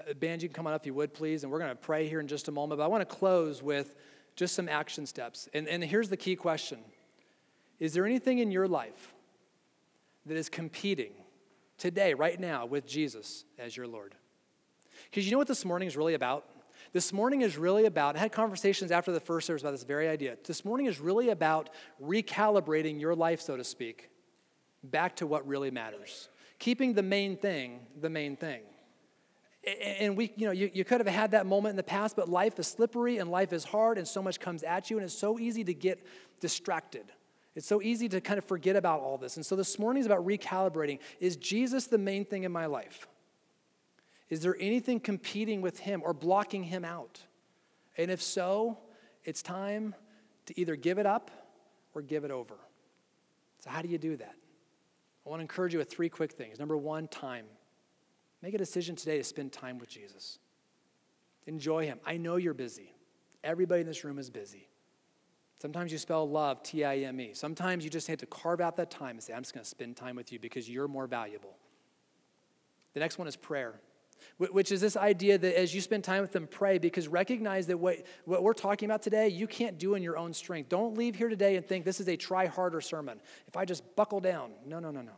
Uh, 0.00 0.14
band, 0.14 0.42
you 0.42 0.48
can 0.48 0.54
come 0.54 0.66
on 0.66 0.72
up 0.72 0.82
if 0.82 0.86
you 0.86 0.94
would, 0.94 1.12
please, 1.12 1.42
and 1.42 1.52
we're 1.52 1.58
going 1.58 1.70
to 1.70 1.76
pray 1.76 2.08
here 2.08 2.20
in 2.20 2.26
just 2.26 2.48
a 2.48 2.52
moment. 2.52 2.78
But 2.78 2.84
I 2.84 2.88
want 2.88 3.06
to 3.08 3.14
close 3.14 3.62
with 3.62 3.94
just 4.34 4.54
some 4.54 4.68
action 4.68 5.06
steps. 5.06 5.48
And, 5.52 5.68
and 5.68 5.84
here's 5.84 6.08
the 6.08 6.16
key 6.16 6.36
question 6.36 6.78
Is 7.78 7.92
there 7.92 8.06
anything 8.06 8.38
in 8.38 8.50
your 8.50 8.66
life 8.66 9.12
that 10.26 10.36
is 10.36 10.48
competing 10.48 11.12
today, 11.82 12.14
right 12.14 12.38
now, 12.38 12.64
with 12.64 12.86
Jesus 12.86 13.44
as 13.58 13.76
your 13.76 13.88
Lord? 13.88 14.14
Because 15.10 15.26
you 15.26 15.32
know 15.32 15.38
what 15.38 15.48
this 15.48 15.64
morning 15.64 15.88
is 15.88 15.96
really 15.96 16.14
about? 16.14 16.44
This 16.92 17.12
morning 17.12 17.40
is 17.40 17.58
really 17.58 17.86
about, 17.86 18.14
I 18.14 18.20
had 18.20 18.30
conversations 18.30 18.92
after 18.92 19.10
the 19.10 19.18
first 19.18 19.48
service 19.48 19.62
about 19.62 19.72
this 19.72 19.82
very 19.82 20.08
idea. 20.08 20.36
This 20.46 20.64
morning 20.64 20.86
is 20.86 21.00
really 21.00 21.30
about 21.30 21.70
recalibrating 22.00 23.00
your 23.00 23.16
life, 23.16 23.40
so 23.40 23.56
to 23.56 23.64
speak, 23.64 24.10
back 24.84 25.16
to 25.16 25.26
what 25.26 25.44
really 25.46 25.72
matters. 25.72 26.28
Keeping 26.60 26.94
the 26.94 27.02
main 27.02 27.36
thing 27.36 27.80
the 28.00 28.08
main 28.08 28.36
thing. 28.36 28.60
And 30.00 30.16
we, 30.16 30.32
you 30.36 30.46
know, 30.46 30.52
you, 30.52 30.70
you 30.72 30.84
could 30.84 31.00
have 31.00 31.12
had 31.12 31.32
that 31.32 31.46
moment 31.46 31.70
in 31.70 31.76
the 31.76 31.82
past, 31.82 32.14
but 32.14 32.28
life 32.28 32.60
is 32.60 32.68
slippery 32.68 33.18
and 33.18 33.28
life 33.28 33.52
is 33.52 33.64
hard 33.64 33.98
and 33.98 34.06
so 34.06 34.22
much 34.22 34.38
comes 34.38 34.62
at 34.62 34.88
you, 34.88 34.98
and 34.98 35.04
it's 35.04 35.18
so 35.18 35.40
easy 35.40 35.64
to 35.64 35.74
get 35.74 36.04
distracted. 36.38 37.06
It's 37.54 37.66
so 37.66 37.82
easy 37.82 38.08
to 38.08 38.20
kind 38.20 38.38
of 38.38 38.44
forget 38.44 38.76
about 38.76 39.00
all 39.00 39.18
this. 39.18 39.36
And 39.36 39.44
so 39.44 39.56
this 39.56 39.78
morning 39.78 40.00
is 40.00 40.06
about 40.06 40.26
recalibrating. 40.26 41.00
Is 41.20 41.36
Jesus 41.36 41.86
the 41.86 41.98
main 41.98 42.24
thing 42.24 42.44
in 42.44 42.52
my 42.52 42.66
life? 42.66 43.06
Is 44.30 44.40
there 44.40 44.56
anything 44.58 45.00
competing 45.00 45.60
with 45.60 45.78
him 45.78 46.00
or 46.02 46.14
blocking 46.14 46.62
him 46.64 46.84
out? 46.84 47.20
And 47.98 48.10
if 48.10 48.22
so, 48.22 48.78
it's 49.24 49.42
time 49.42 49.94
to 50.46 50.58
either 50.58 50.76
give 50.76 50.98
it 50.98 51.04
up 51.04 51.30
or 51.94 52.00
give 52.00 52.24
it 52.24 52.30
over. 52.30 52.54
So, 53.58 53.68
how 53.68 53.82
do 53.82 53.88
you 53.88 53.98
do 53.98 54.16
that? 54.16 54.34
I 55.26 55.28
want 55.28 55.40
to 55.40 55.42
encourage 55.42 55.74
you 55.74 55.78
with 55.78 55.90
three 55.90 56.08
quick 56.08 56.32
things. 56.32 56.58
Number 56.58 56.76
one, 56.76 57.06
time. 57.08 57.44
Make 58.40 58.54
a 58.54 58.58
decision 58.58 58.96
today 58.96 59.18
to 59.18 59.24
spend 59.24 59.52
time 59.52 59.78
with 59.78 59.88
Jesus. 59.88 60.38
Enjoy 61.46 61.84
him. 61.84 62.00
I 62.04 62.16
know 62.16 62.36
you're 62.36 62.54
busy. 62.54 62.94
Everybody 63.44 63.82
in 63.82 63.86
this 63.86 64.02
room 64.02 64.18
is 64.18 64.30
busy. 64.30 64.68
Sometimes 65.62 65.92
you 65.92 65.98
spell 65.98 66.28
love 66.28 66.60
T 66.64 66.84
I 66.84 66.96
M 66.96 67.20
E. 67.20 67.30
Sometimes 67.34 67.84
you 67.84 67.88
just 67.88 68.08
have 68.08 68.18
to 68.18 68.26
carve 68.26 68.60
out 68.60 68.76
that 68.78 68.90
time 68.90 69.10
and 69.10 69.22
say, 69.22 69.32
I'm 69.32 69.42
just 69.42 69.54
going 69.54 69.62
to 69.62 69.70
spend 69.70 69.96
time 69.96 70.16
with 70.16 70.32
you 70.32 70.40
because 70.40 70.68
you're 70.68 70.88
more 70.88 71.06
valuable. 71.06 71.56
The 72.94 72.98
next 72.98 73.16
one 73.16 73.28
is 73.28 73.36
prayer 73.36 73.74
which 74.38 74.70
is 74.70 74.80
this 74.80 74.96
idea 74.96 75.36
that 75.36 75.58
as 75.58 75.74
you 75.74 75.80
spend 75.80 76.04
time 76.04 76.22
with 76.22 76.30
them, 76.30 76.46
pray 76.46 76.78
because 76.78 77.08
recognize 77.08 77.66
that 77.66 77.76
what, 77.76 77.98
what 78.24 78.44
we're 78.44 78.52
talking 78.52 78.88
about 78.88 79.02
today, 79.02 79.26
you 79.26 79.48
can't 79.48 79.78
do 79.78 79.96
in 79.96 80.02
your 80.02 80.16
own 80.16 80.32
strength. 80.32 80.68
Don't 80.68 80.96
leave 80.96 81.16
here 81.16 81.28
today 81.28 81.56
and 81.56 81.66
think 81.66 81.84
this 81.84 81.98
is 81.98 82.08
a 82.08 82.16
try 82.16 82.46
harder 82.46 82.80
sermon. 82.80 83.20
If 83.48 83.56
I 83.56 83.64
just 83.64 83.82
buckle 83.96 84.20
down, 84.20 84.52
no, 84.64 84.78
no, 84.78 84.92
no, 84.92 85.00
no. 85.00 85.12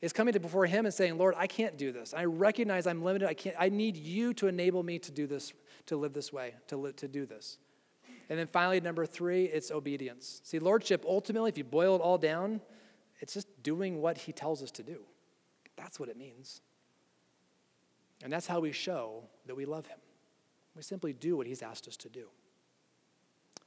It's 0.00 0.14
coming 0.14 0.32
to 0.32 0.40
before 0.40 0.64
Him 0.64 0.86
and 0.86 0.94
saying, 0.94 1.18
Lord, 1.18 1.34
I 1.36 1.46
can't 1.46 1.76
do 1.76 1.92
this. 1.92 2.14
I 2.14 2.24
recognize 2.24 2.86
I'm 2.86 3.02
limited. 3.02 3.28
I 3.28 3.34
can't. 3.34 3.54
I 3.58 3.68
need 3.68 3.98
you 3.98 4.32
to 4.34 4.46
enable 4.46 4.82
me 4.82 4.98
to 5.00 5.12
do 5.12 5.26
this, 5.26 5.52
to 5.86 5.96
live 5.98 6.14
this 6.14 6.32
way, 6.32 6.54
to 6.68 6.92
to 6.92 7.06
do 7.06 7.26
this. 7.26 7.58
And 8.32 8.38
then 8.38 8.46
finally, 8.46 8.80
number 8.80 9.04
three, 9.04 9.44
it's 9.44 9.70
obedience. 9.70 10.40
See, 10.42 10.58
lordship 10.58 11.04
ultimately, 11.06 11.50
if 11.50 11.58
you 11.58 11.64
boil 11.64 11.96
it 11.96 12.00
all 12.00 12.16
down, 12.16 12.62
it's 13.20 13.34
just 13.34 13.46
doing 13.62 14.00
what 14.00 14.16
He 14.16 14.32
tells 14.32 14.62
us 14.62 14.70
to 14.70 14.82
do. 14.82 15.02
That's 15.76 16.00
what 16.00 16.08
it 16.08 16.16
means. 16.16 16.62
And 18.24 18.32
that's 18.32 18.46
how 18.46 18.58
we 18.60 18.72
show 18.72 19.24
that 19.44 19.54
we 19.54 19.66
love 19.66 19.84
him. 19.84 19.98
We 20.74 20.80
simply 20.80 21.12
do 21.12 21.36
what 21.36 21.46
he's 21.46 21.60
asked 21.60 21.86
us 21.86 21.98
to 21.98 22.08
do. 22.08 22.28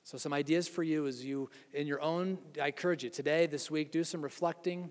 So, 0.04 0.18
some 0.18 0.34
ideas 0.34 0.68
for 0.68 0.82
you 0.82 1.06
as 1.06 1.24
you, 1.24 1.52
in 1.72 1.86
your 1.86 2.02
own, 2.02 2.40
I 2.60 2.66
encourage 2.66 3.04
you 3.04 3.12
today, 3.12 3.46
this 3.46 3.70
week, 3.70 3.92
do 3.92 4.04
some 4.04 4.24
reflecting, 4.24 4.90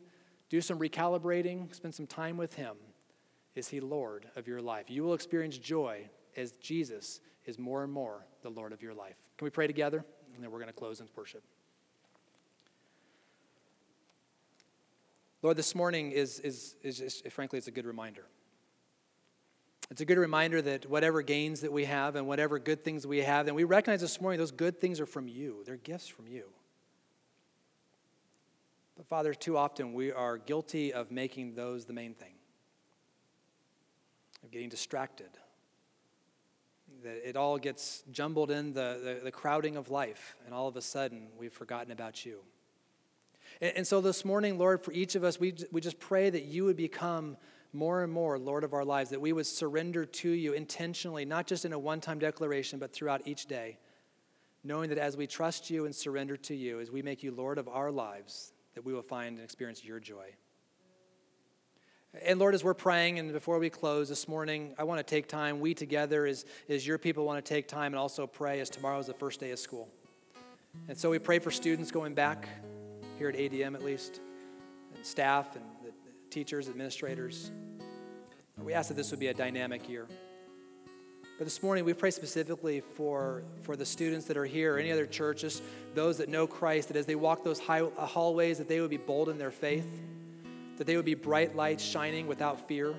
do 0.50 0.60
some 0.60 0.78
recalibrating, 0.78 1.74
spend 1.74 1.96
some 1.96 2.06
time 2.06 2.37
with 2.37 2.54
him. 2.54 2.76
Is 3.56 3.66
he 3.66 3.80
Lord 3.80 4.26
of 4.37 4.46
your 4.46 4.62
life? 4.62 4.88
You 4.88 5.02
will 5.02 5.14
experience 5.14 5.58
joy 5.58 6.08
as 6.37 6.52
Jesus 6.52 7.18
is 7.44 7.58
more 7.58 7.82
and 7.82 7.92
more 7.92 8.24
the 8.42 8.50
Lord 8.50 8.72
of 8.72 8.80
your 8.80 8.94
life. 8.94 9.16
Can 9.38 9.47
we 9.47 9.51
pray 9.51 9.66
together? 9.66 10.05
And 10.35 10.42
then 10.42 10.51
we're 10.51 10.59
going 10.59 10.68
to 10.68 10.73
close 10.73 11.01
in 11.01 11.09
worship. 11.16 11.42
Lord, 15.42 15.57
this 15.57 15.75
morning 15.75 16.12
is, 16.12 16.40
is, 16.40 16.77
is, 16.83 17.01
is 17.01 17.23
frankly, 17.31 17.59
it's 17.59 17.68
a 17.68 17.73
good 17.73 17.85
reminder. 17.85 18.25
It's 19.90 20.01
a 20.01 20.07
good 20.07 20.16
reminder 20.16 20.62
that 20.62 20.88
whatever 20.88 21.20
gains 21.20 21.61
that 21.61 21.70
we 21.70 21.85
have 21.85 22.16
and 22.16 22.27
whatever 22.27 22.59
good 22.59 22.83
things 22.83 23.07
we 23.07 23.18
have, 23.18 23.47
and 23.47 23.55
we 23.55 23.64
recognize 23.64 24.01
this 24.01 24.20
morning 24.20 24.38
those 24.38 24.51
good 24.51 24.81
things 24.81 25.01
are 25.01 25.07
from 25.07 25.29
you. 25.29 25.62
They're 25.66 25.77
gifts 25.77 26.09
from 26.09 26.27
you. 26.27 26.44
But 28.97 29.07
Father, 29.07 29.35
too 29.35 29.59
often 29.59 29.92
we 29.92 30.12
are 30.12 30.38
guilty 30.38 30.92
of 30.92 31.11
making 31.11 31.55
those 31.55 31.85
the 31.85 31.92
main 31.92 32.14
thing, 32.14 32.35
of 34.42 34.51
getting 34.51 34.68
distracted. 34.70 35.29
That 37.02 37.28
it 37.28 37.37
all 37.37 37.59
gets 37.59 38.02
jumbled 38.11 38.50
in 38.50 38.72
the, 38.72 39.00
the, 39.02 39.24
the 39.24 39.30
crowding 39.33 39.76
of 39.76 39.90
life, 39.90 40.37
and 40.46 40.54
all 40.54 40.68
of 40.68 40.76
a 40.76 40.83
sudden 40.83 41.28
we've 41.38 41.52
forgotten 41.52 41.92
about 41.92 42.24
you. 42.24 42.38
And, 43.61 43.78
and 43.78 43.87
so 43.87 44.00
this 44.00 44.24
morning, 44.24 44.59
Lord, 44.59 44.83
for 44.83 44.92
each 44.92 45.14
of 45.14 45.24
us, 45.24 45.38
we, 45.38 45.54
we 45.70 45.80
just 45.80 45.98
pray 45.98 46.30
that 46.30 46.44
you 46.44 46.64
would 46.64 46.76
become 46.76 47.37
more 47.72 48.02
and 48.02 48.12
more 48.12 48.38
Lord 48.38 48.64
of 48.64 48.72
our 48.72 48.85
lives, 48.85 49.11
that 49.11 49.20
we 49.20 49.33
would 49.33 49.46
surrender 49.46 50.07
to 50.07 50.30
you 50.30 50.52
intentionally, 50.52 51.24
not 51.24 51.46
just 51.46 51.64
in 51.64 51.72
a 51.72 51.78
one 51.78 52.00
time 52.00 52.18
declaration, 52.18 52.78
but 52.78 52.92
throughout 52.92 53.22
each 53.26 53.46
day, 53.46 53.78
knowing 54.62 54.88
that 54.90 54.98
as 54.98 55.16
we 55.16 55.26
trust 55.26 55.70
you 55.70 55.85
and 55.85 55.94
surrender 55.94 56.37
to 56.37 56.54
you, 56.54 56.80
as 56.80 56.90
we 56.90 57.02
make 57.02 57.22
you 57.22 57.33
Lord 57.33 57.59
of 57.59 57.68
our 57.68 57.90
lives, 57.90 58.52
that 58.74 58.85
we 58.85 58.94
will 58.94 59.02
find 59.02 59.37
and 59.37 59.44
experience 59.44 59.85
your 59.85 60.00
joy. 60.00 60.35
And 62.22 62.38
Lord, 62.38 62.55
as 62.55 62.62
we're 62.62 62.74
praying 62.74 63.18
and 63.18 63.33
before 63.33 63.59
we 63.59 63.70
close 63.70 64.09
this 64.09 64.29
morning, 64.29 64.74
I 64.79 64.85
want 64.85 64.98
to 64.98 65.05
take 65.05 65.27
time, 65.27 65.59
we 65.59 65.74
together 65.74 66.27
as, 66.27 66.44
as 66.68 66.87
your 66.87 66.96
people 66.96 67.24
want 67.24 67.44
to 67.44 67.48
take 67.48 67.66
time 67.66 67.92
and 67.92 67.96
also 67.96 68.27
pray 68.27 68.61
as 68.61 68.70
tomorrow 68.70 68.98
is 69.00 69.07
the 69.07 69.14
first 69.14 69.40
day 69.40 69.50
of 69.50 69.59
school. 69.59 69.88
And 70.88 70.96
so 70.96 71.11
we 71.11 71.18
pray 71.18 71.40
for 71.40 71.50
students 71.50 71.90
going 71.90 72.14
back 72.14 72.48
here 73.18 73.29
at 73.29 73.35
ADM 73.35 73.74
at 73.74 73.85
least, 73.85 74.20
and 74.94 75.05
staff 75.05 75.57
and 75.57 75.64
the 75.85 75.92
teachers, 76.31 76.68
administrators. 76.68 77.50
We 78.59 78.72
ask 78.72 78.88
that 78.88 78.94
this 78.94 79.11
would 79.11 79.20
be 79.20 79.27
a 79.27 79.35
dynamic 79.35 79.88
year. 79.88 80.07
But 81.37 81.44
this 81.44 81.62
morning, 81.64 81.85
we 81.85 81.94
pray 81.94 82.12
specifically 82.12 82.81
for, 82.81 83.42
for 83.62 83.74
the 83.74 83.85
students 83.85 84.27
that 84.27 84.37
are 84.37 84.44
here, 84.44 84.77
or 84.77 84.79
any 84.79 84.92
other 84.92 85.07
churches, 85.07 85.61
those 85.94 86.18
that 86.18 86.29
know 86.29 86.46
Christ, 86.46 86.88
that 86.88 86.96
as 86.96 87.07
they 87.07 87.16
walk 87.16 87.42
those 87.42 87.59
high, 87.59 87.81
uh, 87.81 88.07
hallways, 88.07 88.59
that 88.59 88.68
they 88.68 88.81
would 88.81 88.90
be 88.90 88.98
bold 88.98 89.29
in 89.29 89.37
their 89.37 89.50
faith, 89.50 89.87
that 90.76 90.87
they 90.87 90.96
would 90.96 91.04
be 91.04 91.14
bright 91.14 91.54
lights 91.54 91.84
shining 91.84 92.26
without 92.26 92.68
fear. 92.68 92.94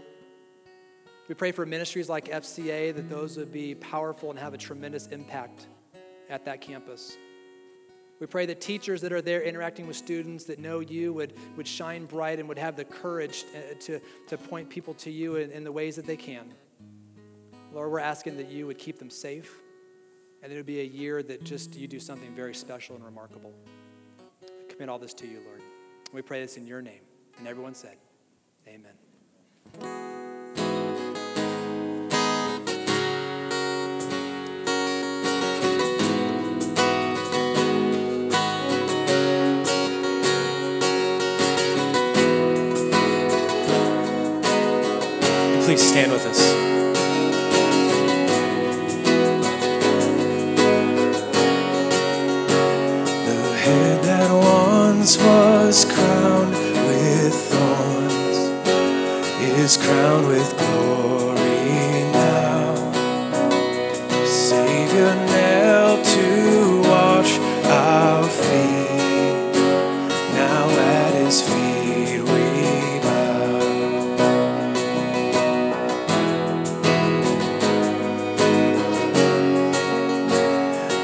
We 1.27 1.35
pray 1.35 1.51
for 1.51 1.65
ministries 1.65 2.07
like 2.09 2.25
FCA, 2.25 2.95
that 2.95 3.09
those 3.09 3.37
would 3.37 3.51
be 3.51 3.75
powerful 3.75 4.29
and 4.29 4.37
have 4.39 4.53
a 4.53 4.57
tremendous 4.57 5.07
impact 5.07 5.67
at 6.29 6.45
that 6.45 6.61
campus. 6.61 7.17
We 8.19 8.27
pray 8.27 8.45
that 8.45 8.61
teachers 8.61 9.01
that 9.01 9.11
are 9.11 9.21
there 9.21 9.41
interacting 9.41 9.87
with 9.87 9.97
students 9.97 10.45
that 10.45 10.59
know 10.59 10.79
you 10.79 11.11
would, 11.13 11.33
would 11.57 11.67
shine 11.67 12.05
bright 12.05 12.39
and 12.39 12.47
would 12.47 12.57
have 12.57 12.77
the 12.77 12.85
courage 12.85 13.43
to, 13.81 13.99
to 14.27 14.37
point 14.37 14.69
people 14.69 14.93
to 14.95 15.11
you 15.11 15.35
in, 15.35 15.51
in 15.51 15.63
the 15.63 15.71
ways 15.71 15.95
that 15.97 16.05
they 16.05 16.15
can. 16.15 16.53
Lord, 17.73 17.91
we're 17.91 17.99
asking 17.99 18.37
that 18.37 18.49
you 18.49 18.67
would 18.67 18.77
keep 18.77 18.99
them 18.99 19.09
safe 19.09 19.53
and 20.41 20.53
it 20.53 20.55
would 20.55 20.65
be 20.65 20.79
a 20.79 20.85
year 20.85 21.23
that 21.23 21.43
just 21.43 21.75
you 21.75 21.87
do 21.87 21.99
something 21.99 22.33
very 22.35 22.53
special 22.53 22.95
and 22.95 23.03
remarkable. 23.03 23.51
I 24.43 24.71
commit 24.71 24.89
all 24.89 24.99
this 24.99 25.13
to 25.15 25.27
you, 25.27 25.41
Lord. 25.43 25.61
We 26.13 26.21
pray 26.21 26.39
this 26.39 26.55
in 26.55 26.67
your 26.67 26.83
name. 26.83 27.01
And 27.37 27.47
everyone 27.47 27.75
said, 27.75 27.97
Amen. 28.67 28.93
please 45.65 45.81
stand 45.81 46.11
with 46.11 46.23
us? 46.27 46.53
The 53.25 53.57
head 53.57 54.03
that 54.03 54.31
once 54.31 55.17
was 55.17 55.85
crowned 55.85 56.04
is 59.75 59.85
crowned 59.85 60.27
with 60.27 60.57
glory 60.57 62.03
now. 62.11 62.75
Savior 64.25 65.15
nailed 65.15 66.05
to 66.05 66.81
wash 66.81 67.39
our 67.65 68.23
feet, 68.23 69.53
now 70.33 70.69
at 70.69 71.13
his 71.15 71.41
feet 71.41 72.21
we 72.21 72.99
bow. 73.01 73.59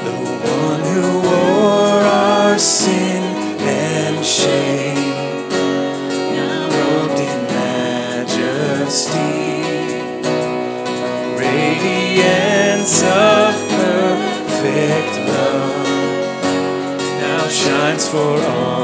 The 0.04 0.16
one 0.62 0.82
who 0.92 1.02
wore 1.28 2.02
our 2.04 2.58
sin 2.58 3.22
and 3.60 4.24
shame, 4.24 4.91
of 12.82 13.54
perfect 13.70 15.14
love, 15.28 15.86
now 17.20 17.46
shines 17.46 18.08
for 18.08 18.18
all 18.18 18.81